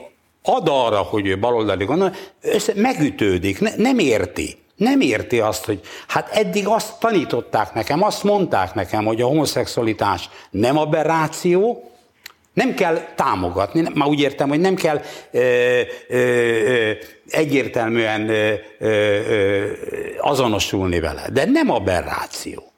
ad 0.43 0.67
arra, 0.69 0.97
hogy 0.97 1.27
ő 1.27 1.39
baloldali 1.39 1.85
gondol, 1.85 2.15
össze 2.41 2.73
megütődik, 2.75 3.59
ne, 3.59 3.75
nem 3.75 3.99
érti. 3.99 4.59
Nem 4.75 5.01
érti 5.01 5.39
azt, 5.39 5.65
hogy 5.65 5.79
hát 6.07 6.29
eddig 6.29 6.67
azt 6.67 6.99
tanították 6.99 7.73
nekem, 7.73 8.03
azt 8.03 8.23
mondták 8.23 8.73
nekem, 8.73 9.05
hogy 9.05 9.21
a 9.21 9.27
homoszexualitás 9.27 10.29
nem 10.51 10.77
aberráció, 10.77 11.90
nem 12.53 12.73
kell 12.73 12.99
támogatni, 13.15 13.83
már 13.93 14.07
úgy 14.07 14.19
értem, 14.19 14.49
hogy 14.49 14.59
nem 14.59 14.75
kell 14.75 15.01
ö, 15.31 15.81
ö, 16.07 16.17
ö, 16.17 16.91
egyértelműen 17.29 18.29
ö, 18.29 18.53
ö, 18.79 19.71
azonosulni 20.19 20.99
vele, 20.99 21.29
de 21.33 21.45
nem 21.45 21.69
aberráció 21.69 22.70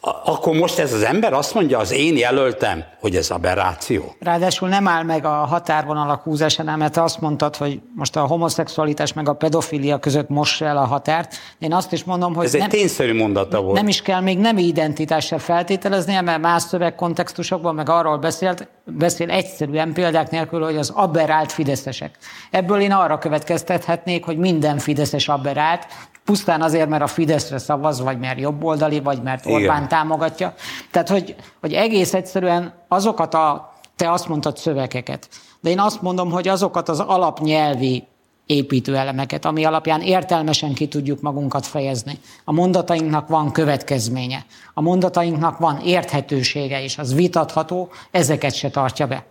akkor 0.00 0.56
most 0.56 0.78
ez 0.78 0.92
az 0.92 1.02
ember 1.02 1.32
azt 1.32 1.54
mondja, 1.54 1.78
az 1.78 1.92
én 1.92 2.16
jelöltem, 2.16 2.84
hogy 3.00 3.16
ez 3.16 3.30
aberráció. 3.30 4.14
Ráadásul 4.20 4.68
nem 4.68 4.88
áll 4.88 5.02
meg 5.02 5.24
a 5.24 5.28
határvonalak 5.28 6.22
húzásánál, 6.22 6.76
mert 6.76 6.96
azt 6.96 7.20
mondtad, 7.20 7.56
hogy 7.56 7.80
most 7.94 8.16
a 8.16 8.20
homoszexualitás 8.20 9.12
meg 9.12 9.28
a 9.28 9.32
pedofilia 9.32 9.98
között 9.98 10.28
mossa 10.28 10.64
el 10.64 10.76
a 10.76 10.84
határt. 10.84 11.34
Én 11.58 11.72
azt 11.72 11.92
is 11.92 12.04
mondom, 12.04 12.34
hogy 12.34 12.44
ez 12.44 12.52
nem, 12.52 12.62
egy 12.62 12.68
tényszerű 12.68 13.14
mondata 13.14 13.60
volt. 13.60 13.76
Nem 13.76 13.88
is 13.88 14.02
kell 14.02 14.20
még 14.20 14.38
nem 14.38 14.58
identitással 14.58 15.38
feltételezni, 15.38 16.20
mert 16.20 16.40
más 16.40 16.62
szövegkontextusokban 16.62 17.74
meg 17.74 17.88
arról 17.88 18.18
beszélt, 18.18 18.68
beszél 18.84 19.30
egyszerűen 19.30 19.92
példák 19.92 20.30
nélkül, 20.30 20.64
hogy 20.64 20.76
az 20.76 20.92
aberrált 20.94 21.52
fideszesek. 21.52 22.16
Ebből 22.50 22.80
én 22.80 22.92
arra 22.92 23.18
következtethetnék, 23.18 24.24
hogy 24.24 24.36
minden 24.36 24.78
fideszes 24.78 25.28
aberrált, 25.28 25.86
pusztán 26.30 26.62
azért, 26.62 26.88
mert 26.88 27.02
a 27.02 27.06
Fideszre 27.06 27.58
szavaz, 27.58 28.00
vagy 28.00 28.18
mert 28.18 28.38
jobboldali, 28.38 29.00
vagy 29.00 29.22
mert 29.22 29.46
Orbán 29.46 29.76
Igen. 29.76 29.88
támogatja. 29.88 30.54
Tehát, 30.90 31.08
hogy, 31.08 31.34
hogy 31.60 31.72
egész 31.72 32.14
egyszerűen 32.14 32.72
azokat 32.88 33.34
a, 33.34 33.74
te 33.96 34.12
azt 34.12 34.28
mondtad 34.28 34.56
szövegeket, 34.56 35.28
de 35.60 35.70
én 35.70 35.78
azt 35.78 36.02
mondom, 36.02 36.30
hogy 36.30 36.48
azokat 36.48 36.88
az 36.88 37.00
alapnyelvi 37.00 38.06
építőelemeket, 38.46 39.44
ami 39.44 39.64
alapján 39.64 40.00
értelmesen 40.00 40.74
ki 40.74 40.88
tudjuk 40.88 41.20
magunkat 41.20 41.66
fejezni. 41.66 42.18
A 42.44 42.52
mondatainknak 42.52 43.28
van 43.28 43.52
következménye, 43.52 44.44
a 44.74 44.80
mondatainknak 44.80 45.58
van 45.58 45.80
érthetősége, 45.84 46.82
és 46.82 46.98
az 46.98 47.14
vitatható, 47.14 47.88
ezeket 48.10 48.54
se 48.54 48.70
tartja 48.70 49.06
be. 49.06 49.24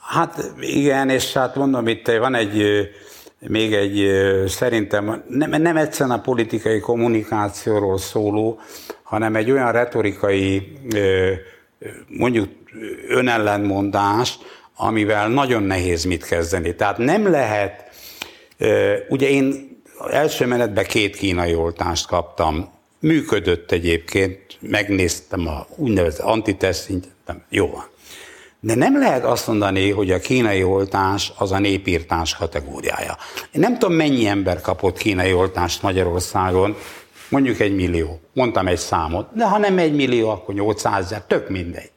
Hát 0.00 0.52
igen, 0.60 1.08
és 1.08 1.32
hát 1.32 1.54
mondom, 1.54 1.88
itt 1.88 2.06
van 2.06 2.34
egy 2.34 2.62
még 3.48 3.72
egy 3.72 4.10
szerintem 4.48 5.24
nem, 5.28 5.62
nem 5.62 5.76
egyszerűen 5.76 6.18
a 6.18 6.20
politikai 6.20 6.80
kommunikációról 6.80 7.98
szóló, 7.98 8.60
hanem 9.02 9.36
egy 9.36 9.50
olyan 9.50 9.72
retorikai 9.72 10.72
mondjuk 12.08 12.48
önellenmondás, 13.08 14.38
amivel 14.76 15.28
nagyon 15.28 15.62
nehéz 15.62 16.04
mit 16.04 16.24
kezdeni. 16.24 16.74
Tehát 16.74 16.98
nem 16.98 17.30
lehet, 17.30 17.90
ugye 19.08 19.28
én 19.28 19.78
első 20.10 20.46
menetben 20.46 20.84
két 20.84 21.16
kínai 21.16 21.54
oltást 21.54 22.06
kaptam, 22.06 22.72
működött 23.00 23.72
egyébként, 23.72 24.40
megnéztem 24.60 25.46
a 25.46 25.66
úgynevezett 25.76 26.26
antiteszt, 26.26 26.90
jó 27.48 27.66
van. 27.66 27.84
De 28.64 28.74
nem 28.74 28.98
lehet 28.98 29.24
azt 29.24 29.46
mondani, 29.46 29.90
hogy 29.90 30.10
a 30.10 30.18
kínai 30.18 30.62
oltás 30.62 31.32
az 31.36 31.52
a 31.52 31.58
népírtás 31.58 32.36
kategóriája. 32.36 33.16
Én 33.52 33.60
nem 33.60 33.78
tudom, 33.78 33.96
mennyi 33.96 34.26
ember 34.26 34.60
kapott 34.60 34.98
kínai 34.98 35.32
oltást 35.32 35.82
Magyarországon, 35.82 36.76
mondjuk 37.28 37.60
egy 37.60 37.74
millió, 37.74 38.20
mondtam 38.32 38.66
egy 38.66 38.78
számot, 38.78 39.28
de 39.34 39.44
ha 39.44 39.58
nem 39.58 39.78
egy 39.78 39.94
millió, 39.94 40.28
akkor 40.28 40.54
800 40.54 41.04
ezer, 41.04 41.22
tök 41.22 41.48
mindegy. 41.48 41.90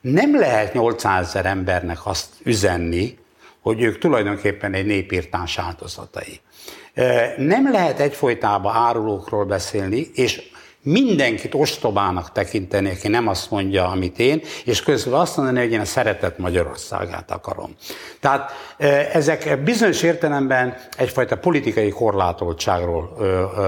Nem 0.00 0.38
lehet 0.38 0.74
800 0.74 1.26
ezer 1.26 1.46
embernek 1.46 2.06
azt 2.06 2.26
üzenni, 2.42 3.18
hogy 3.60 3.82
ők 3.82 3.98
tulajdonképpen 3.98 4.74
egy 4.74 4.86
népírtás 4.86 5.58
áldozatai. 5.58 6.40
Nem 7.36 7.70
lehet 7.72 8.00
egyfolytában 8.00 8.74
árulókról 8.74 9.44
beszélni, 9.44 10.10
és 10.14 10.42
mindenkit 10.88 11.54
ostobának 11.54 12.32
tekinteni, 12.32 12.90
aki 12.90 13.08
nem 13.08 13.28
azt 13.28 13.50
mondja, 13.50 13.88
amit 13.88 14.18
én, 14.18 14.42
és 14.64 14.82
közül 14.82 15.14
azt 15.14 15.36
mondani, 15.36 15.58
hogy 15.58 15.72
én 15.72 15.80
a 15.80 15.84
szeretet 15.84 16.38
Magyarországát 16.38 17.30
akarom. 17.30 17.70
Tehát 18.20 18.50
ezek 19.12 19.62
bizonyos 19.62 20.02
értelemben 20.02 20.76
egyfajta 20.96 21.36
politikai 21.36 21.88
korlátoltságról 21.88 23.16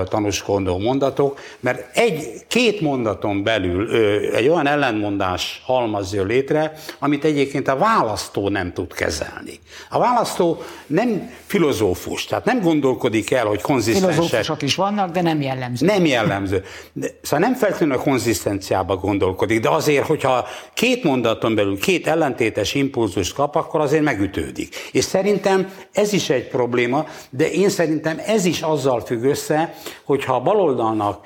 tanúskodó 0.09 0.79
mondatok, 0.79 1.41
mert 1.61 1.97
egy-két 1.97 2.81
mondaton 2.81 3.43
belül 3.43 3.97
egy 4.35 4.49
olyan 4.49 4.67
ellentmondás 4.67 5.63
halmaz 5.65 6.15
jön 6.15 6.27
létre, 6.27 6.73
amit 6.99 7.25
egyébként 7.25 7.69
a 7.69 7.77
választó 7.77 8.49
nem 8.49 8.73
tud 8.73 8.95
kezelni. 8.95 9.59
A 9.91 9.99
választó 9.99 10.63
nem 10.87 11.31
filozófus, 11.47 12.25
tehát 12.25 12.45
nem 12.45 12.61
gondolkodik 12.61 13.31
el, 13.31 13.47
hogy 13.47 13.61
konzisztensek. 13.61 14.13
Filozófusok 14.13 14.63
is 14.63 14.75
vannak, 14.75 15.11
de 15.11 15.23
nem 15.23 15.41
jellemző. 15.41 15.87
Nem 15.87 16.05
jellemző. 16.05 16.65
De 17.09 17.15
szóval 17.23 17.49
nem 17.49 17.55
feltétlenül 17.55 17.95
a 17.95 18.03
konzisztenciába 18.03 18.97
gondolkodik, 18.97 19.61
de 19.61 19.69
azért, 19.69 20.07
hogyha 20.07 20.47
két 20.75 21.05
mondaton 21.05 21.55
belül 21.55 21.79
két 21.79 22.07
ellentétes 22.07 22.75
impulzust 22.75 23.35
kap, 23.35 23.55
akkor 23.55 23.81
azért 23.81 24.03
megütődik. 24.03 24.77
És 24.93 25.05
szerintem 25.05 25.73
ez 25.93 26.13
is 26.13 26.31
egy 26.31 26.49
probléma, 26.49 27.07
de 27.31 27.51
én 27.51 27.69
szerintem 27.69 28.21
ez 28.27 28.45
is 28.45 28.61
azzal 28.61 29.01
függ 29.01 29.23
össze, 29.23 29.75
hogyha 30.05 30.35
a 30.35 30.41
baloldalnak 30.41 31.25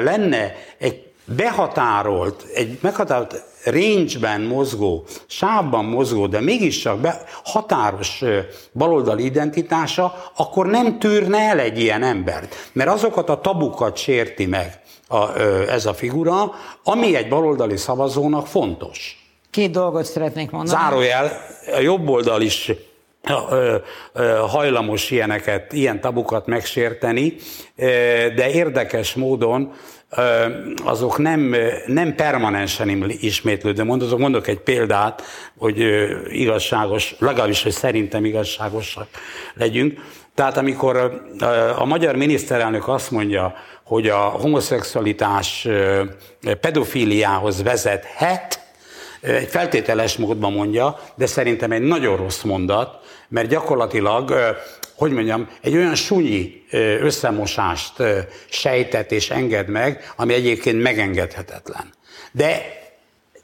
lenne 0.00 0.54
egy 0.78 1.02
behatárolt, 1.24 2.46
egy 2.54 2.78
meghatárolt 2.80 3.42
range-ben 3.64 4.40
mozgó, 4.40 5.04
sávban 5.26 5.84
mozgó, 5.84 6.26
de 6.26 6.40
mégiscsak 6.40 6.98
be, 6.98 7.24
határos 7.44 8.22
baloldali 8.72 9.24
identitása, 9.24 10.32
akkor 10.36 10.66
nem 10.66 10.98
tűrne 10.98 11.38
el 11.38 11.58
egy 11.58 11.80
ilyen 11.80 12.02
embert. 12.02 12.70
Mert 12.72 12.90
azokat 12.90 13.28
a 13.28 13.40
tabukat 13.40 13.96
sérti 13.96 14.46
meg, 14.46 14.80
a, 15.08 15.38
ez 15.68 15.86
a 15.86 15.94
figura, 15.94 16.52
ami 16.84 17.16
egy 17.16 17.28
baloldali 17.28 17.76
szavazónak 17.76 18.46
fontos. 18.46 19.24
Két 19.50 19.70
dolgot 19.70 20.04
szeretnék 20.04 20.50
mondani. 20.50 20.78
Zárójel, 20.78 21.40
a 21.74 21.80
jobb 21.80 22.08
oldal 22.08 22.40
is 22.40 22.72
hajlamos 24.48 25.10
ilyeneket, 25.10 25.72
ilyen 25.72 26.00
tabukat 26.00 26.46
megsérteni, 26.46 27.34
de 28.36 28.50
érdekes 28.50 29.14
módon 29.14 29.72
azok 30.84 31.18
nem, 31.18 31.56
nem 31.86 32.14
permanensen 32.14 33.10
ismétlődő 33.20 33.84
mondatok. 33.84 34.18
Mondok 34.18 34.46
egy 34.46 34.60
példát, 34.60 35.22
hogy 35.58 35.78
igazságos, 36.28 37.14
legalábbis, 37.18 37.62
hogy 37.62 37.72
szerintem 37.72 38.24
igazságosak 38.24 39.08
legyünk. 39.54 40.00
Tehát 40.34 40.56
amikor 40.56 41.22
a 41.78 41.84
magyar 41.84 42.16
miniszterelnök 42.16 42.88
azt 42.88 43.10
mondja, 43.10 43.54
hogy 43.86 44.08
a 44.08 44.18
homoszexualitás 44.18 45.68
pedofíliához 46.60 47.62
vezethet, 47.62 48.60
egy 49.20 49.48
feltételes 49.48 50.16
módban 50.16 50.52
mondja, 50.52 50.98
de 51.14 51.26
szerintem 51.26 51.72
egy 51.72 51.82
nagyon 51.82 52.16
rossz 52.16 52.42
mondat, 52.42 53.00
mert 53.28 53.48
gyakorlatilag, 53.48 54.34
hogy 54.96 55.10
mondjam, 55.12 55.48
egy 55.62 55.76
olyan 55.76 55.94
sunyi 55.94 56.64
összemosást 57.00 57.92
sejtet 58.48 59.12
és 59.12 59.30
enged 59.30 59.68
meg, 59.68 60.12
ami 60.16 60.34
egyébként 60.34 60.82
megengedhetetlen. 60.82 61.92
De 62.32 62.62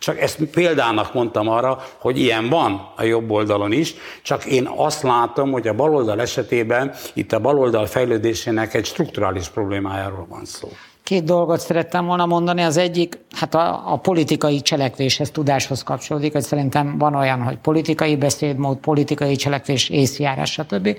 csak 0.03 0.21
ezt 0.21 0.45
példának 0.45 1.15
mondtam 1.15 1.49
arra, 1.49 1.79
hogy 1.99 2.19
ilyen 2.19 2.49
van 2.49 2.89
a 2.97 3.03
jobb 3.03 3.31
oldalon 3.31 3.73
is, 3.73 3.95
csak 4.23 4.45
én 4.45 4.69
azt 4.77 5.03
látom, 5.03 5.51
hogy 5.51 5.69
a 5.69 5.75
baloldal 5.75 6.21
esetében 6.21 6.93
itt 7.15 7.33
a 7.33 7.41
baloldal 7.41 7.87
fejlődésének 7.87 8.75
egy 8.75 8.85
strukturális 8.85 9.49
problémájáról 9.49 10.27
van 10.29 10.45
szó. 10.45 10.69
Két 11.03 11.25
dolgot 11.25 11.61
szerettem 11.61 12.07
volna 12.07 12.27
mondani. 12.27 12.63
Az 12.63 12.77
egyik, 12.77 13.19
hát 13.31 13.55
a, 13.55 13.93
a 13.93 13.97
politikai 13.97 14.61
cselekvéshez, 14.61 15.31
tudáshoz 15.31 15.83
kapcsolódik, 15.83 16.33
hogy 16.33 16.43
szerintem 16.43 16.99
van 16.99 17.15
olyan, 17.15 17.43
hogy 17.43 17.57
politikai 17.57 18.17
beszédmód, 18.17 18.77
politikai 18.77 19.37
cselekvés, 19.37 19.89
észjárás, 19.89 20.53
stb. 20.53 20.97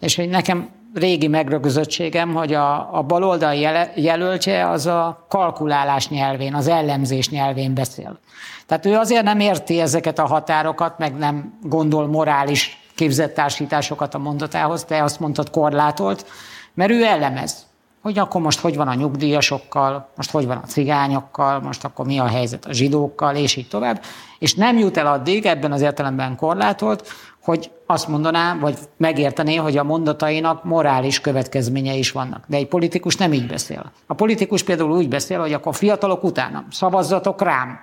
És 0.00 0.16
hogy 0.16 0.28
nekem 0.28 0.68
régi 0.94 1.26
megrögzöttségem, 1.26 2.34
hogy 2.34 2.54
a, 2.54 2.98
a 2.98 3.02
baloldal 3.02 3.54
jelöltje 3.94 4.68
az 4.68 4.86
a 4.86 5.26
kalkulálás 5.28 6.08
nyelvén, 6.08 6.54
az 6.54 6.66
ellenzés 6.66 7.30
nyelvén 7.30 7.74
beszél. 7.74 8.18
Tehát 8.66 8.86
ő 8.86 8.94
azért 8.94 9.22
nem 9.22 9.40
érti 9.40 9.80
ezeket 9.80 10.18
a 10.18 10.26
határokat, 10.26 10.98
meg 10.98 11.16
nem 11.16 11.58
gondol 11.62 12.06
morális 12.06 12.82
képzettársításokat 12.94 14.14
a 14.14 14.18
mondatához, 14.18 14.84
te 14.84 15.02
azt 15.02 15.20
mondtad 15.20 15.50
korlátolt, 15.50 16.26
mert 16.74 16.90
ő 16.90 17.04
elemez 17.04 17.66
hogy 18.02 18.18
akkor 18.18 18.40
most 18.40 18.60
hogy 18.60 18.76
van 18.76 18.88
a 18.88 18.94
nyugdíjasokkal, 18.94 20.08
most 20.16 20.30
hogy 20.30 20.46
van 20.46 20.56
a 20.56 20.66
cigányokkal, 20.66 21.60
most 21.60 21.84
akkor 21.84 22.06
mi 22.06 22.18
a 22.18 22.26
helyzet 22.26 22.64
a 22.64 22.72
zsidókkal, 22.72 23.36
és 23.36 23.56
így 23.56 23.68
tovább. 23.68 24.02
És 24.38 24.54
nem 24.54 24.78
jut 24.78 24.96
el 24.96 25.06
addig, 25.06 25.46
ebben 25.46 25.72
az 25.72 25.80
értelemben 25.80 26.36
korlátolt, 26.36 27.08
hogy 27.48 27.70
azt 27.86 28.08
mondaná, 28.08 28.56
vagy 28.60 28.78
megértené, 28.96 29.54
hogy 29.56 29.76
a 29.76 29.84
mondatainak 29.84 30.64
morális 30.64 31.20
következménye 31.20 31.94
is 31.94 32.12
vannak. 32.12 32.44
De 32.46 32.56
egy 32.56 32.68
politikus 32.68 33.16
nem 33.16 33.32
így 33.32 33.46
beszél. 33.46 33.92
A 34.06 34.14
politikus 34.14 34.62
például 34.62 34.90
úgy 34.90 35.08
beszél, 35.08 35.40
hogy 35.40 35.52
akkor 35.52 35.74
fiatalok 35.74 36.24
utána, 36.24 36.64
szavazzatok 36.70 37.42
rám. 37.42 37.78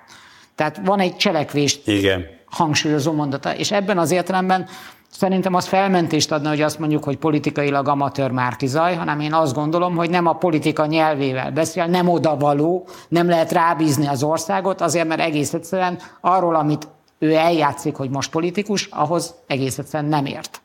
Tehát 0.56 0.82
van 0.86 0.99
egy 0.99 1.15
cselekvést 1.15 1.88
Igen. 1.88 2.25
hangsúlyozó 2.45 3.12
mondata. 3.13 3.56
És 3.56 3.71
ebben 3.71 3.97
az 3.97 4.12
értelemben 4.12 4.67
Szerintem 5.10 5.54
az 5.54 5.65
felmentést 5.65 6.32
adna, 6.32 6.49
hogy 6.49 6.62
azt 6.62 6.80
mondjuk, 6.80 7.04
hogy 7.04 7.17
politikailag 7.17 7.88
amatőr 7.88 8.32
Márkizaj, 8.32 8.95
hanem 8.95 9.19
én 9.19 9.34
azt 9.34 9.54
gondolom, 9.54 9.95
hogy 9.95 10.10
nem 10.10 10.28
a 10.28 10.34
politika 10.34 10.86
nyelvével 10.86 11.51
beszél, 11.51 11.86
nem 11.86 12.10
odavaló, 12.10 12.88
nem 13.08 13.30
lehet 13.30 13.51
rábízni 13.51 14.08
az 14.08 14.23
országot, 14.23 14.82
azért 14.82 15.08
mert 15.08 15.21
egész 15.21 15.54
egyszerűen 15.54 15.99
arról, 16.21 16.56
amit 16.56 16.88
ő 17.19 17.34
eljátszik, 17.34 17.95
hogy 17.95 18.10
most 18.10 18.32
politikus, 18.32 18.86
ahhoz 18.86 19.34
egész 19.47 19.78
egyszerűen 19.78 20.10
nem 20.10 20.25
ért. 20.25 20.62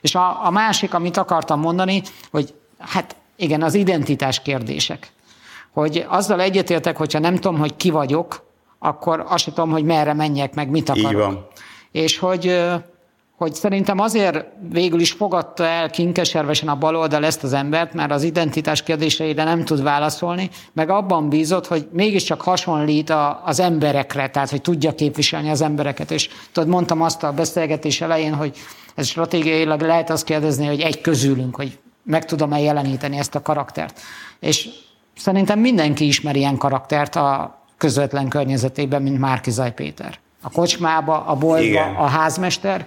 És 0.00 0.14
a, 0.14 0.46
a 0.46 0.50
másik, 0.50 0.94
amit 0.94 1.16
akartam 1.16 1.60
mondani, 1.60 2.02
hogy 2.30 2.54
hát 2.78 3.16
igen, 3.36 3.62
az 3.62 3.74
identitás 3.74 4.42
kérdések. 4.42 5.12
Hogy 5.72 6.06
azzal 6.08 6.40
egyetértek, 6.40 6.96
hogyha 6.96 7.18
nem 7.18 7.34
tudom, 7.34 7.58
hogy 7.58 7.76
ki 7.76 7.90
vagyok, 7.90 8.48
akkor 8.78 9.24
azt 9.28 9.44
sem 9.44 9.54
tudom, 9.54 9.70
hogy 9.70 9.84
merre 9.84 10.14
menjek, 10.14 10.54
meg 10.54 10.70
mit 10.70 10.88
akarok. 10.88 11.10
Így 11.10 11.16
van. 11.16 11.46
És 11.92 12.18
hogy 12.18 12.62
hogy 13.40 13.54
szerintem 13.54 13.98
azért 13.98 14.44
végül 14.70 15.00
is 15.00 15.12
fogadta 15.12 15.64
el 15.64 15.90
kinkeservesen 15.90 16.68
a 16.68 16.74
baloldal 16.74 17.24
ezt 17.24 17.42
az 17.42 17.52
embert, 17.52 17.94
mert 17.94 18.10
az 18.10 18.22
identitás 18.22 18.82
kérdéseire 18.82 19.44
nem 19.44 19.64
tud 19.64 19.82
válaszolni, 19.82 20.50
meg 20.72 20.90
abban 20.90 21.28
bízott, 21.28 21.66
hogy 21.66 21.88
mégiscsak 21.92 22.40
hasonlít 22.40 23.10
a, 23.10 23.42
az 23.44 23.60
emberekre, 23.60 24.30
tehát 24.30 24.50
hogy 24.50 24.60
tudja 24.60 24.94
képviselni 24.94 25.50
az 25.50 25.60
embereket. 25.60 26.10
És 26.10 26.28
tudod, 26.52 26.68
mondtam 26.68 27.02
azt 27.02 27.22
a 27.22 27.32
beszélgetés 27.32 28.00
elején, 28.00 28.34
hogy 28.34 28.56
ez 28.94 29.06
stratégiailag 29.06 29.80
lehet 29.80 30.10
azt 30.10 30.24
kérdezni, 30.24 30.66
hogy 30.66 30.80
egy 30.80 31.00
közülünk, 31.00 31.56
hogy 31.56 31.78
meg 32.02 32.24
tudom-e 32.24 32.60
jeleníteni 32.60 33.16
ezt 33.16 33.34
a 33.34 33.42
karaktert. 33.42 34.00
És 34.40 34.68
szerintem 35.16 35.58
mindenki 35.58 36.06
ismer 36.06 36.36
ilyen 36.36 36.56
karaktert 36.56 37.16
a 37.16 37.58
közvetlen 37.76 38.28
környezetében, 38.28 39.02
mint 39.02 39.18
Márkizaj 39.18 39.74
Péter. 39.74 40.18
A 40.42 40.50
kocsmába, 40.50 41.24
a 41.24 41.34
boltba, 41.34 41.64
Igen. 41.64 41.94
a 41.94 42.06
házmester, 42.06 42.84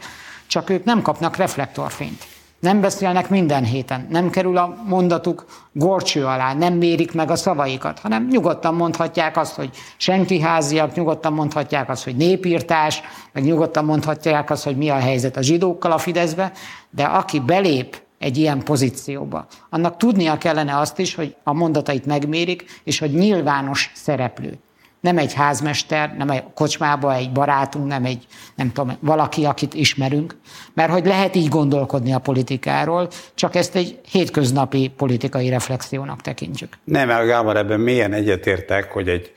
csak 0.47 0.69
ők 0.69 0.83
nem 0.83 1.01
kapnak 1.01 1.35
reflektorfényt. 1.35 2.25
Nem 2.63 2.81
beszélnek 2.81 3.29
minden 3.29 3.63
héten, 3.63 4.07
nem 4.09 4.29
kerül 4.29 4.57
a 4.57 4.77
mondatuk 4.87 5.45
gorcső 5.71 6.25
alá, 6.25 6.53
nem 6.53 6.73
mérik 6.73 7.13
meg 7.13 7.31
a 7.31 7.35
szavaikat, 7.35 7.99
hanem 7.99 8.27
nyugodtan 8.27 8.73
mondhatják 8.73 9.37
azt, 9.37 9.55
hogy 9.55 9.69
senki 9.97 10.39
háziak, 10.39 10.95
nyugodtan 10.95 11.33
mondhatják 11.33 11.89
azt, 11.89 12.03
hogy 12.03 12.15
népírtás, 12.15 13.01
meg 13.33 13.43
nyugodtan 13.43 13.85
mondhatják 13.85 14.49
azt, 14.49 14.63
hogy 14.63 14.77
mi 14.77 14.89
a 14.89 14.99
helyzet 14.99 15.37
a 15.37 15.41
zsidókkal 15.41 15.91
a 15.91 15.97
Fideszbe, 15.97 16.51
de 16.89 17.03
aki 17.03 17.39
belép 17.39 18.01
egy 18.19 18.37
ilyen 18.37 18.63
pozícióba, 18.63 19.45
annak 19.69 19.97
tudnia 19.97 20.37
kellene 20.37 20.77
azt 20.77 20.99
is, 20.99 21.15
hogy 21.15 21.35
a 21.43 21.53
mondatait 21.53 22.05
megmérik, 22.05 22.81
és 22.83 22.99
hogy 22.99 23.13
nyilvános 23.13 23.91
szereplő 23.95 24.59
nem 25.03 25.17
egy 25.17 25.33
házmester, 25.33 26.15
nem 26.17 26.29
egy 26.29 26.43
kocsmába 26.53 27.15
egy 27.15 27.31
barátunk, 27.31 27.87
nem 27.87 28.05
egy, 28.05 28.25
nem 28.55 28.71
tudom, 28.71 28.97
valaki, 28.99 29.45
akit 29.45 29.73
ismerünk, 29.73 30.35
mert 30.73 30.91
hogy 30.91 31.05
lehet 31.05 31.35
így 31.35 31.47
gondolkodni 31.47 32.13
a 32.13 32.19
politikáról, 32.19 33.07
csak 33.35 33.55
ezt 33.55 33.75
egy 33.75 33.99
hétköznapi 34.11 34.91
politikai 34.97 35.49
reflexiónak 35.49 36.21
tekintjük. 36.21 36.77
Nem, 36.83 37.07
Gábor, 37.07 37.57
ebben 37.57 37.79
mélyen 37.79 38.13
egyetértek, 38.13 38.91
hogy 38.91 39.07
egy 39.07 39.31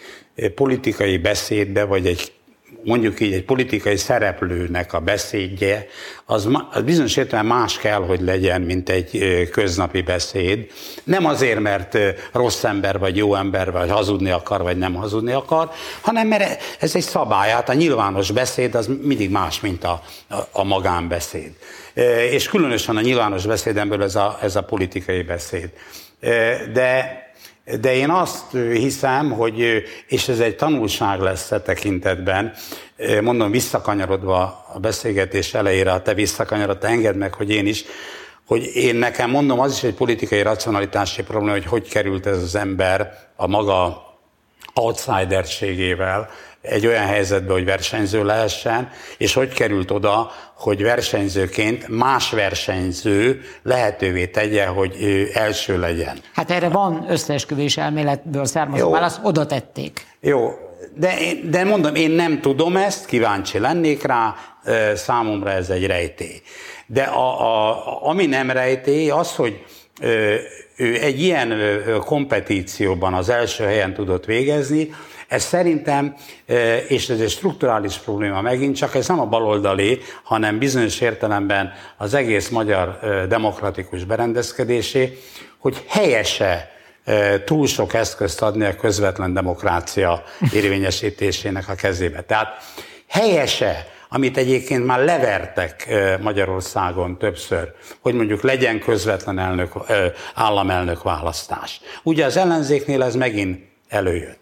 politikai 0.54 1.18
beszédbe, 1.18 1.84
vagy 1.84 2.06
egy 2.06 2.32
mondjuk 2.86 3.20
így 3.20 3.32
egy 3.32 3.44
politikai 3.44 3.96
szereplőnek 3.96 4.92
a 4.92 5.00
beszédje, 5.00 5.86
az, 6.24 6.48
az 6.70 6.82
bizonyos 6.82 7.16
értelemben 7.16 7.58
más 7.58 7.78
kell, 7.78 8.00
hogy 8.00 8.20
legyen, 8.20 8.60
mint 8.60 8.88
egy 8.88 9.20
köznapi 9.50 10.02
beszéd. 10.02 10.66
Nem 11.04 11.26
azért, 11.26 11.60
mert 11.60 11.98
rossz 12.32 12.64
ember, 12.64 12.98
vagy 12.98 13.16
jó 13.16 13.34
ember, 13.34 13.72
vagy 13.72 13.90
hazudni 13.90 14.30
akar, 14.30 14.62
vagy 14.62 14.78
nem 14.78 14.94
hazudni 14.94 15.32
akar, 15.32 15.70
hanem 16.00 16.28
mert 16.28 16.62
ez 16.80 16.94
egy 16.94 17.02
szabály, 17.02 17.50
hát 17.50 17.68
a 17.68 17.74
nyilvános 17.74 18.30
beszéd 18.30 18.74
az 18.74 18.86
mindig 19.02 19.30
más, 19.30 19.60
mint 19.60 19.84
a, 19.84 20.02
a, 20.50 20.64
magánbeszéd. 20.64 21.52
És 22.30 22.48
különösen 22.48 22.96
a 22.96 23.00
nyilvános 23.00 23.46
beszédemből 23.46 24.02
ez 24.02 24.14
a, 24.14 24.38
ez 24.42 24.56
a 24.56 24.62
politikai 24.62 25.22
beszéd. 25.22 25.70
De 26.72 27.24
de 27.80 27.94
én 27.94 28.10
azt 28.10 28.50
hiszem, 28.52 29.30
hogy, 29.30 29.84
és 30.06 30.28
ez 30.28 30.40
egy 30.40 30.56
tanulság 30.56 31.20
lesz 31.20 31.50
e 31.50 31.60
tekintetben, 31.60 32.52
mondom, 33.22 33.50
visszakanyarodva 33.50 34.64
a 34.74 34.78
beszélgetés 34.78 35.54
elejére, 35.54 35.92
a 35.92 36.02
te 36.02 36.14
visszakanyarod, 36.14 36.78
te 36.78 36.88
engedd 36.88 37.14
meg, 37.16 37.34
hogy 37.34 37.50
én 37.50 37.66
is, 37.66 37.84
hogy 38.46 38.70
én 38.74 38.96
nekem 38.96 39.30
mondom, 39.30 39.60
az 39.60 39.72
is 39.72 39.82
egy 39.82 39.94
politikai 39.94 40.42
racionalitási 40.42 41.22
probléma, 41.22 41.52
hogy 41.52 41.66
hogy 41.66 41.88
került 41.88 42.26
ez 42.26 42.42
az 42.42 42.54
ember 42.54 43.18
a 43.36 43.46
maga 43.46 44.04
outsiderségével 44.74 46.30
egy 46.62 46.86
olyan 46.86 47.06
helyzetbe, 47.06 47.52
hogy 47.52 47.64
versenyző 47.64 48.24
lehessen, 48.24 48.90
és 49.18 49.34
hogy 49.34 49.52
került 49.52 49.90
oda, 49.90 50.30
hogy 50.54 50.82
versenyzőként 50.82 51.88
más 51.88 52.30
versenyző 52.30 53.40
lehetővé 53.62 54.26
tegye, 54.26 54.66
hogy 54.66 54.96
ő 55.00 55.30
első 55.34 55.78
legyen. 55.78 56.18
Hát 56.34 56.50
erre 56.50 56.68
van 56.68 57.06
összeesküvés 57.08 57.76
elméletből 57.76 58.44
származó 58.44 58.90
válasz, 58.90 59.20
oda 59.22 59.46
tették. 59.46 60.06
Jó, 60.20 60.50
de, 60.94 61.14
de 61.50 61.64
mondom, 61.64 61.94
én 61.94 62.10
nem 62.10 62.40
tudom 62.40 62.76
ezt, 62.76 63.06
kíváncsi 63.06 63.58
lennék 63.58 64.02
rá, 64.02 64.34
számomra 64.94 65.50
ez 65.50 65.70
egy 65.70 65.86
rejtély. 65.86 66.40
De 66.86 67.02
a, 67.02 67.68
a, 67.68 68.08
ami 68.08 68.26
nem 68.26 68.50
rejtély, 68.50 69.10
az, 69.10 69.34
hogy 69.34 69.64
ő 70.76 71.00
egy 71.00 71.20
ilyen 71.20 71.60
kompetícióban 72.04 73.14
az 73.14 73.28
első 73.28 73.64
helyen 73.64 73.94
tudott 73.94 74.24
végezni, 74.24 74.90
ez 75.28 75.42
szerintem, 75.42 76.14
és 76.88 77.08
ez 77.08 77.20
egy 77.20 77.30
strukturális 77.30 77.96
probléma 77.96 78.40
megint, 78.40 78.76
csak 78.76 78.94
ez 78.94 79.08
nem 79.08 79.20
a 79.20 79.26
baloldali, 79.26 80.00
hanem 80.22 80.58
bizonyos 80.58 81.00
értelemben 81.00 81.72
az 81.96 82.14
egész 82.14 82.48
magyar 82.48 82.98
demokratikus 83.28 84.04
berendezkedésé, 84.04 85.18
hogy 85.58 85.84
helyese 85.88 86.70
túl 87.44 87.66
sok 87.66 87.94
eszközt 87.94 88.42
adni 88.42 88.64
a 88.64 88.76
közvetlen 88.76 89.34
demokrácia 89.34 90.22
érvényesítésének 90.52 91.68
a 91.68 91.74
kezébe. 91.74 92.20
Tehát 92.20 92.48
helyese, 93.08 93.86
amit 94.08 94.36
egyébként 94.36 94.86
már 94.86 95.04
levertek 95.04 95.88
Magyarországon 96.20 97.18
többször, 97.18 97.72
hogy 98.00 98.14
mondjuk 98.14 98.42
legyen 98.42 98.80
közvetlen 98.80 99.38
elnök, 99.38 99.72
államelnök 100.34 101.02
választás. 101.02 101.80
Ugye 102.02 102.24
az 102.24 102.36
ellenzéknél 102.36 103.02
ez 103.02 103.14
megint 103.14 103.64
előjött. 103.88 104.38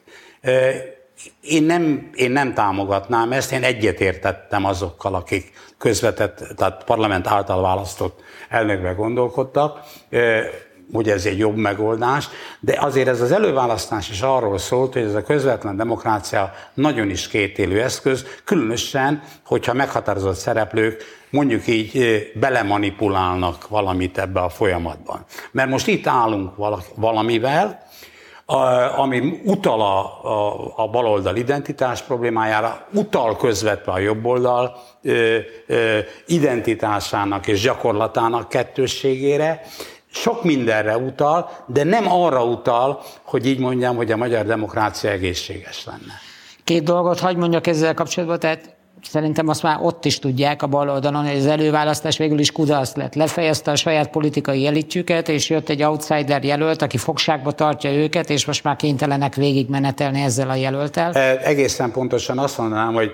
Én 1.41 1.63
nem, 1.63 2.11
én 2.15 2.31
nem 2.31 2.55
támogatnám 2.55 3.33
ezt, 3.33 3.53
én 3.53 3.63
egyetértettem 3.63 4.65
azokkal, 4.65 5.15
akik 5.15 5.53
közvetett, 5.79 6.45
tehát 6.57 6.85
parlament 6.85 7.27
által 7.27 7.63
választott 7.63 8.21
elnökbe 8.49 8.93
gondolkodtak, 8.93 9.81
hogy 10.93 11.09
ez 11.09 11.27
egy 11.27 11.39
jobb 11.39 11.57
megoldás, 11.57 12.29
de 12.61 12.77
azért 12.81 13.09
ez 13.09 13.21
az 13.21 13.33
előválasztás 13.33 14.11
is 14.11 14.21
arról 14.21 14.59
szólt, 14.59 14.93
hogy 14.93 15.03
ez 15.03 15.15
a 15.15 15.23
közvetlen 15.23 15.77
demokrácia 15.77 16.53
nagyon 16.75 17.11
is 17.11 17.29
kétélő 17.29 17.83
eszköz, 17.83 18.27
különösen, 18.45 19.23
hogyha 19.45 19.73
meghatározott 19.73 20.37
szereplők 20.37 21.03
mondjuk 21.31 21.67
így 21.67 22.33
belemanipulálnak 22.35 23.69
valamit 23.69 24.19
ebbe 24.19 24.41
a 24.41 24.49
folyamatban. 24.49 25.25
Mert 25.51 25.71
most 25.71 25.87
itt 25.87 26.07
állunk 26.07 26.53
valamivel, 26.95 27.83
ami 28.97 29.41
utal 29.45 29.81
a, 29.81 30.21
a, 30.23 30.73
a 30.77 30.89
baloldal 30.89 31.37
identitás 31.37 32.03
problémájára, 32.03 32.87
utal 32.93 33.37
közvetve 33.37 33.93
a 33.93 33.99
jobboldal 33.99 34.77
identitásának 36.27 37.47
és 37.47 37.61
gyakorlatának 37.61 38.49
kettősségére, 38.49 39.61
sok 40.11 40.45
mindenre 40.45 40.97
utal, 40.97 41.51
de 41.67 41.85
nem 41.85 42.13
arra 42.13 42.45
utal, 42.45 43.01
hogy 43.23 43.47
így 43.47 43.59
mondjam, 43.59 43.97
hogy 43.97 44.13
a 44.13 44.17
magyar 44.17 44.45
demokrácia 44.45 45.11
egészséges 45.11 45.85
lenne. 45.85 46.13
Két 46.65 46.83
dolgot 46.83 47.21
hagy 47.21 47.37
mondjak 47.37 47.67
ezzel 47.67 47.95
kapcsolatban, 47.95 48.39
tehát 48.39 48.74
szerintem 49.11 49.49
azt 49.49 49.63
már 49.63 49.79
ott 49.83 50.05
is 50.05 50.19
tudják 50.19 50.63
a 50.63 50.67
bal 50.67 50.91
oldalon, 50.91 51.27
hogy 51.27 51.37
az 51.37 51.47
előválasztás 51.47 52.19
végül 52.19 52.39
is 52.39 52.53
kudarc 52.53 52.97
lett. 52.97 53.15
Lefejezte 53.15 53.71
a 53.71 53.77
saját 53.77 54.11
politikai 54.11 54.67
elitjüket, 54.67 55.29
és 55.29 55.51
jött 55.51 55.69
egy 55.69 55.83
outsider 55.83 56.45
jelölt, 56.45 56.83
aki 56.83 56.97
fogságba 56.97 57.53
tartja 57.53 57.93
őket, 57.93 58.31
és 58.31 58.45
most 58.45 58.65
már 58.65 58.77
kénytelenek 58.77 59.35
végigmenetelni 59.35 60.21
ezzel 60.21 60.51
a 60.51 60.55
jelöltel. 60.55 61.13
E, 61.13 61.41
egészen 61.43 61.91
pontosan 61.91 62.39
azt 62.39 62.59
mondanám, 62.59 62.95
hogy 62.95 63.13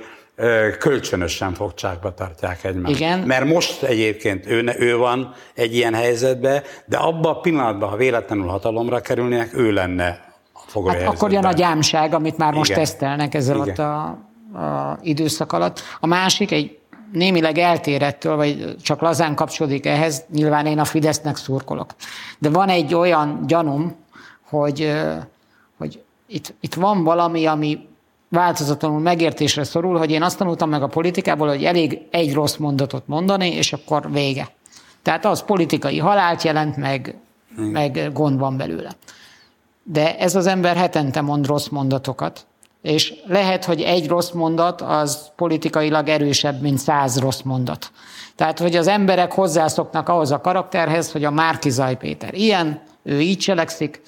kölcsönösen 0.78 1.54
fogságba 1.54 2.14
tartják 2.14 2.64
egymást. 2.64 2.94
Igen. 2.94 3.18
Mert 3.18 3.44
most 3.44 3.82
egyébként 3.82 4.46
ő, 4.46 4.74
ő 4.78 4.96
van 4.96 5.32
egy 5.54 5.74
ilyen 5.74 5.94
helyzetben, 5.94 6.62
de 6.84 6.96
abban 6.96 7.34
a 7.34 7.40
pillanatban, 7.40 7.88
ha 7.88 7.96
véletlenül 7.96 8.46
hatalomra 8.46 9.00
kerülnének, 9.00 9.54
ő 9.54 9.72
lenne 9.72 10.28
a 10.74 10.90
hát 10.90 11.06
Akkor 11.06 11.32
jön 11.32 11.44
a 11.44 11.52
gyámság, 11.52 12.14
amit 12.14 12.36
már 12.36 12.52
most 12.52 12.70
Igen. 12.70 12.82
tesztelnek 12.82 13.34
ezzel 13.34 13.56
Igen. 13.56 13.68
ott 13.68 13.78
a 13.78 14.18
a 14.54 14.98
időszak 15.02 15.52
alatt. 15.52 15.80
A 16.00 16.06
másik 16.06 16.50
egy 16.50 16.78
némileg 17.12 17.58
eltérettől, 17.58 18.36
vagy 18.36 18.76
csak 18.82 19.00
lazán 19.00 19.34
kapcsolódik 19.34 19.86
ehhez, 19.86 20.24
nyilván 20.32 20.66
én 20.66 20.78
a 20.78 20.84
Fidesznek 20.84 21.36
szurkolok. 21.36 21.94
De 22.38 22.50
van 22.50 22.68
egy 22.68 22.94
olyan 22.94 23.44
gyanum, 23.46 23.94
hogy, 24.48 24.92
hogy 25.78 26.02
itt, 26.26 26.54
itt 26.60 26.74
van 26.74 27.04
valami, 27.04 27.46
ami 27.46 27.88
változatlanul 28.28 29.00
megértésre 29.00 29.64
szorul, 29.64 29.98
hogy 29.98 30.10
én 30.10 30.22
azt 30.22 30.38
tanultam 30.38 30.68
meg 30.68 30.82
a 30.82 30.86
politikából, 30.86 31.48
hogy 31.48 31.64
elég 31.64 31.98
egy 32.10 32.34
rossz 32.34 32.56
mondatot 32.56 33.06
mondani, 33.06 33.54
és 33.54 33.72
akkor 33.72 34.12
vége. 34.12 34.48
Tehát 35.02 35.24
az 35.24 35.42
politikai 35.44 35.98
halált 35.98 36.42
jelent, 36.42 36.76
meg, 36.76 37.14
meg 37.56 38.10
gond 38.12 38.38
van 38.38 38.56
belőle. 38.56 38.90
De 39.82 40.18
ez 40.18 40.34
az 40.34 40.46
ember 40.46 40.76
hetente 40.76 41.20
mond 41.20 41.46
rossz 41.46 41.68
mondatokat, 41.68 42.46
és 42.82 43.14
lehet, 43.26 43.64
hogy 43.64 43.80
egy 43.80 44.08
rossz 44.08 44.30
mondat 44.30 44.80
az 44.80 45.30
politikailag 45.36 46.08
erősebb, 46.08 46.60
mint 46.60 46.78
száz 46.78 47.18
rossz 47.18 47.40
mondat. 47.40 47.90
Tehát, 48.36 48.58
hogy 48.58 48.76
az 48.76 48.86
emberek 48.86 49.32
hozzászoknak 49.32 50.08
ahhoz 50.08 50.30
a 50.30 50.40
karakterhez, 50.40 51.12
hogy 51.12 51.24
a 51.24 51.30
Márkizaj 51.30 51.96
Péter 51.96 52.34
ilyen, 52.34 52.82
ő 53.02 53.20
így 53.20 53.38
cselekszik, 53.38 54.00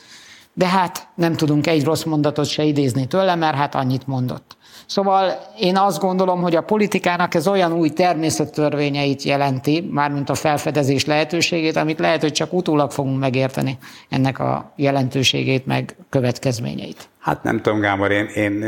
de 0.55 0.67
hát 0.67 1.09
nem 1.15 1.35
tudunk 1.35 1.67
egy 1.67 1.85
rossz 1.85 2.03
mondatot 2.03 2.47
se 2.47 2.63
idézni 2.63 3.07
tőle, 3.07 3.35
mert 3.35 3.57
hát 3.57 3.75
annyit 3.75 4.07
mondott. 4.07 4.57
Szóval 4.87 5.39
én 5.59 5.77
azt 5.77 6.01
gondolom, 6.01 6.43
hogy 6.43 6.57
a 6.57 6.63
politikának 6.63 7.35
ez 7.35 7.49
olyan 7.49 7.73
új 7.73 7.89
természettörvényeit 7.89 9.23
jelenti, 9.23 9.89
mármint 9.91 10.31
a 10.31 10.35
felfedezés 10.35 11.05
lehetőségét, 11.05 11.77
amit 11.77 11.99
lehet, 11.99 12.21
hogy 12.21 12.33
csak 12.33 12.53
utólag 12.53 12.91
fogunk 12.91 13.19
megérteni 13.19 13.79
ennek 14.09 14.39
a 14.39 14.73
jelentőségét, 14.77 15.67
meg 15.67 15.97
következményeit. 16.09 17.09
Hát 17.23 17.43
nem 17.43 17.61
tudom, 17.61 17.81
Gábor, 17.81 18.11
én, 18.11 18.27
én 18.27 18.65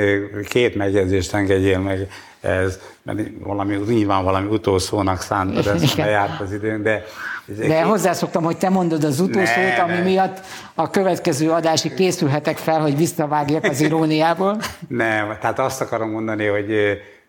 két 0.49 0.75
megjegyzést 0.75 1.35
engedjél 1.35 1.79
meg 1.79 2.09
ez, 2.41 2.79
mert 3.03 3.19
valami, 3.39 3.77
nyilván 3.87 4.25
valami 4.25 4.49
utolsónak 4.49 5.21
szántad, 5.21 5.67
ezt 5.67 5.95
lejárt 5.95 6.41
az 6.41 6.53
időnk, 6.53 6.83
de 6.83 7.05
de 7.47 7.83
hozzászoktam, 7.83 8.45
hogy 8.45 8.57
te 8.57 8.69
mondod 8.69 9.05
az 9.05 9.21
utolsót, 9.21 9.79
ami 9.83 9.93
ne. 9.93 10.03
miatt 10.03 10.41
a 10.75 10.91
következő 10.91 11.51
adásig 11.51 11.95
készülhetek 11.95 12.57
fel, 12.57 12.81
hogy 12.81 12.97
visszavágjak 12.97 13.65
az 13.65 13.81
iróniából. 13.81 14.61
Nem, 14.89 15.37
tehát 15.41 15.59
azt 15.59 15.81
akarom 15.81 16.11
mondani, 16.11 16.47
hogy 16.47 16.71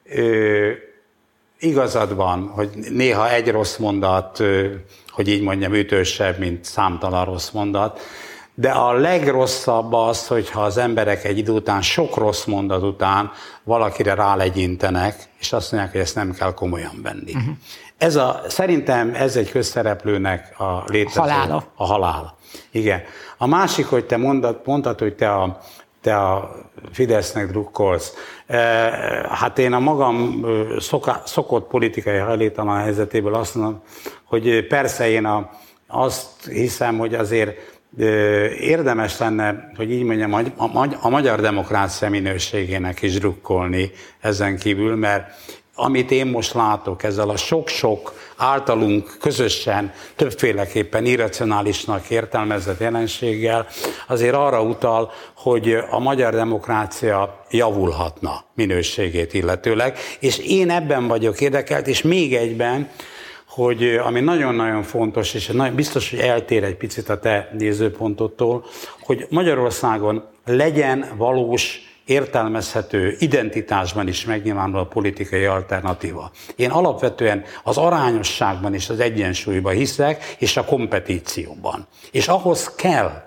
ö, 0.05 0.69
igazad 1.59 2.15
van, 2.15 2.47
hogy 2.47 2.69
néha 2.89 3.33
egy 3.33 3.51
rossz 3.51 3.77
mondat, 3.77 4.39
ö, 4.39 4.67
hogy 5.09 5.27
így 5.27 5.41
mondjam, 5.41 5.73
ütősebb, 5.73 6.39
mint 6.39 6.65
számtalan 6.65 7.25
rossz 7.25 7.49
mondat, 7.49 7.99
de 8.55 8.69
a 8.69 8.93
legrosszabb 8.93 9.93
az, 9.93 10.27
hogyha 10.27 10.61
az 10.61 10.77
emberek 10.77 11.23
egy 11.23 11.37
idő 11.37 11.51
után, 11.51 11.81
sok 11.81 12.17
rossz 12.17 12.45
mondat 12.45 12.83
után 12.83 13.31
valakire 13.63 14.13
rálegyintenek, 14.13 15.15
és 15.39 15.53
azt 15.53 15.71
mondják, 15.71 15.93
hogy 15.93 16.01
ezt 16.01 16.15
nem 16.15 16.33
kell 16.33 16.53
komolyan 16.53 16.99
venni. 17.03 17.33
Uh-huh. 17.33 17.55
Ez 17.97 18.15
a, 18.15 18.41
szerintem 18.47 19.13
ez 19.13 19.35
egy 19.35 19.51
közszereplőnek 19.51 20.59
a 20.59 20.83
létező. 20.87 21.19
Halála. 21.19 21.63
A 21.75 21.85
halál. 21.85 22.35
Igen. 22.71 23.01
A 23.37 23.47
másik, 23.47 23.85
hogy 23.85 24.05
te 24.05 24.17
mondtad, 24.17 24.61
mondtad 24.65 24.99
hogy 24.99 25.15
te 25.15 25.33
a, 25.33 25.59
te 26.01 26.17
a 26.17 26.55
Fidesznek 26.91 27.47
drukkolsz. 27.47 28.13
E, 28.47 28.57
hát 29.29 29.59
én 29.59 29.73
a 29.73 29.79
magam 29.79 30.45
szoka, 30.79 31.21
szokott 31.25 31.67
politikai 31.67 32.17
hajlétalan 32.17 32.77
helyzetéből 32.77 33.33
azt 33.33 33.55
mondom, 33.55 33.81
hogy 34.23 34.67
persze 34.67 35.09
én 35.09 35.25
a, 35.25 35.49
azt 35.87 36.45
hiszem, 36.45 36.97
hogy 36.97 37.13
azért 37.13 37.74
érdemes 38.59 39.17
lenne, 39.17 39.71
hogy 39.75 39.91
így 39.91 40.03
mondjam, 40.03 40.33
a 41.01 41.09
magyar 41.09 41.41
demokrácia 41.41 42.09
minőségének 42.09 43.01
is 43.01 43.17
drukkolni 43.17 43.91
ezen 44.19 44.57
kívül, 44.57 44.95
mert 44.95 45.27
amit 45.75 46.11
én 46.11 46.25
most 46.25 46.53
látok 46.53 47.03
ezzel 47.03 47.29
a 47.29 47.37
sok-sok 47.37 48.13
általunk 48.37 49.17
közösen 49.19 49.93
többféleképpen 50.15 51.05
irracionálisnak 51.05 52.09
értelmezett 52.09 52.79
jelenséggel, 52.79 53.67
azért 54.07 54.33
arra 54.33 54.61
utal, 54.61 55.11
hogy 55.35 55.77
a 55.89 55.99
magyar 55.99 56.33
demokrácia 56.33 57.45
javulhatna 57.49 58.43
minőségét 58.53 59.33
illetőleg, 59.33 59.97
és 60.19 60.37
én 60.37 60.69
ebben 60.69 61.07
vagyok 61.07 61.41
érdekelt, 61.41 61.87
és 61.87 62.01
még 62.01 62.35
egyben, 62.35 62.89
hogy 63.55 63.99
ami 64.03 64.19
nagyon-nagyon 64.19 64.83
fontos, 64.83 65.33
és 65.33 65.51
biztos, 65.75 66.09
hogy 66.09 66.19
eltér 66.19 66.63
egy 66.63 66.75
picit 66.75 67.09
a 67.09 67.19
te 67.19 67.49
nézőpontottól, 67.57 68.65
hogy 69.01 69.25
Magyarországon 69.29 70.23
legyen 70.45 71.05
valós 71.17 71.79
értelmezhető 72.05 73.15
identitásban 73.19 74.07
is 74.07 74.25
megnyilvánul 74.25 74.79
a 74.79 74.85
politikai 74.85 75.45
alternatíva. 75.45 76.31
Én 76.55 76.69
alapvetően 76.69 77.43
az 77.63 77.77
arányosságban 77.77 78.73
és 78.73 78.89
az 78.89 78.99
egyensúlyban 78.99 79.73
hiszek, 79.73 80.35
és 80.39 80.57
a 80.57 80.65
kompetícióban. 80.65 81.87
És 82.11 82.27
ahhoz 82.27 82.75
kell, 82.75 83.23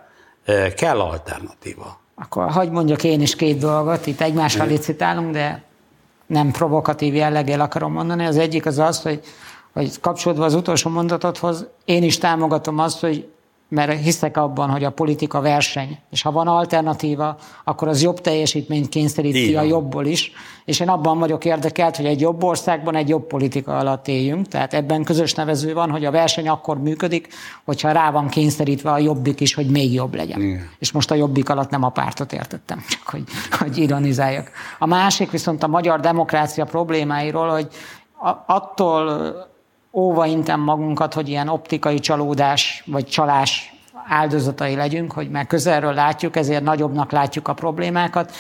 kell 0.77 1.01
alternatíva. 1.01 2.01
Akkor 2.15 2.51
hagyd 2.51 2.73
mondjak 2.73 3.05
én 3.05 3.21
is 3.21 3.37
két 3.37 3.59
dolgot, 3.59 4.07
itt 4.07 4.21
egymással 4.21 4.67
licitálunk, 4.67 5.33
de 5.33 5.63
nem 6.27 6.51
provokatív 6.51 7.15
jelleggel 7.15 7.61
akarom 7.61 7.93
mondani. 7.93 8.27
Az 8.27 8.37
egyik 8.37 8.67
az 8.67 8.79
az, 8.79 9.03
hogy, 9.03 9.21
hogy 9.73 10.01
kapcsolódva 10.01 10.45
az 10.45 10.55
utolsó 10.55 10.91
mondatodhoz, 10.91 11.67
én 11.85 12.03
is 12.03 12.19
támogatom 12.19 12.79
azt, 12.79 13.01
hogy 13.01 13.29
mert 13.69 14.03
hiszek 14.03 14.37
abban, 14.37 14.71
hogy 14.71 14.85
a 14.85 14.91
politika 14.91 15.41
verseny, 15.41 15.99
és 16.11 16.23
ha 16.23 16.33
van 16.33 16.47
alternatíva, 16.47 17.37
akkor 17.65 17.89
az 17.89 18.03
jobb 18.03 18.21
teljesítményt 18.21 18.89
kényszeríti 18.89 19.57
a 19.57 19.63
jobbból 19.63 20.07
is, 20.07 20.33
és 20.65 20.81
én 20.81 20.89
abban 20.89 21.19
vagyok 21.19 21.45
érdekelt, 21.45 21.97
hogy 21.97 22.07
egy 22.07 22.21
jobb 22.21 22.43
országban 22.43 22.95
egy 22.95 23.09
jobb 23.09 23.27
politika 23.27 23.79
alatt 23.79 24.09
éljünk, 24.09 24.49
tehát 24.49 24.75
ebben 24.75 25.05
közös 25.05 25.35
nevező 25.35 25.75
van, 25.75 25.91
hogy 25.91 26.05
a 26.05 26.11
verseny 26.11 26.49
akkor 26.49 26.79
működik, 26.79 27.29
hogyha 27.65 27.93
rá 27.93 28.11
van 28.11 28.29
kényszerítve 28.29 28.91
a 28.91 28.99
jobbik 28.99 29.41
is, 29.41 29.55
hogy 29.55 29.71
még 29.71 29.93
jobb 29.93 30.15
legyen. 30.15 30.41
Igen. 30.41 30.71
És 30.79 30.93
most 30.93 31.11
a 31.11 31.15
jobbik 31.15 31.49
alatt 31.49 31.71
nem 31.71 31.83
a 31.83 31.89
pártot 31.89 32.33
értettem, 32.33 32.85
csak 32.89 33.03
hogy, 33.05 33.23
hogy 33.51 33.79
ironizáljak. 33.79 34.51
A 34.79 34.87
másik 34.87 35.31
viszont 35.31 35.63
a 35.63 35.69
magyar 35.69 36.01
demokrácia 36.01 36.65
problémáiról, 36.65 37.49
hogy 37.49 37.69
attól 38.47 39.35
óva 39.99 40.27
intem 40.27 40.61
magunkat, 40.61 41.15
hogy 41.15 41.29
ilyen 41.29 41.49
optikai 41.49 41.99
csalódás 41.99 42.83
vagy 42.87 43.07
csalás 43.07 43.73
áldozatai 44.09 44.75
legyünk, 44.75 45.13
hogy 45.13 45.31
már 45.31 45.47
közelről 45.47 45.93
látjuk, 45.93 46.37
ezért 46.37 46.63
nagyobbnak 46.63 47.13
látjuk 47.13 47.49
a 47.49 47.55
problémákat. 47.55 48.33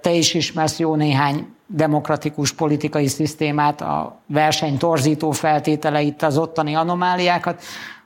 Te 0.00 0.12
is 0.12 0.34
ismersz 0.34 0.78
jó 0.78 0.94
néhány 0.94 1.46
demokratikus 1.66 2.52
politikai 2.52 3.06
szisztémát, 3.06 3.80
a 3.80 4.20
verseny 4.26 4.78
torzító 4.78 5.30
feltételeit, 5.30 6.22
az 6.22 6.38
ottani 6.38 6.74
anomáliákat 6.74 7.62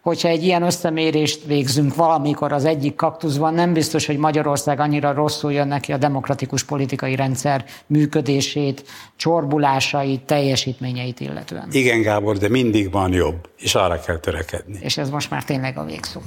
hogyha 0.08 0.28
egy 0.28 0.42
ilyen 0.44 0.62
összemérést 0.62 1.44
végzünk 1.44 1.94
valamikor 1.94 2.52
az 2.52 2.64
egyik 2.64 2.94
kaktuszban, 2.94 3.54
nem 3.54 3.72
biztos, 3.72 4.06
hogy 4.06 4.16
Magyarország 4.16 4.80
annyira 4.80 5.12
rosszul 5.12 5.52
jön 5.52 5.68
neki 5.68 5.92
a 5.92 5.96
demokratikus 5.96 6.64
politikai 6.64 7.16
rendszer 7.16 7.64
működését, 7.86 8.84
csorbulásait, 9.16 10.20
teljesítményeit 10.20 11.20
illetően. 11.20 11.68
Igen, 11.70 12.02
Gábor, 12.02 12.36
de 12.36 12.48
mindig 12.48 12.92
van 12.92 13.12
jobb, 13.12 13.48
és 13.58 13.74
arra 13.74 14.00
kell 14.00 14.18
törekedni. 14.18 14.78
És 14.80 14.96
ez 14.96 15.10
most 15.10 15.30
már 15.30 15.44
tényleg 15.44 15.78
a 15.78 15.84
végszó. 15.84 16.20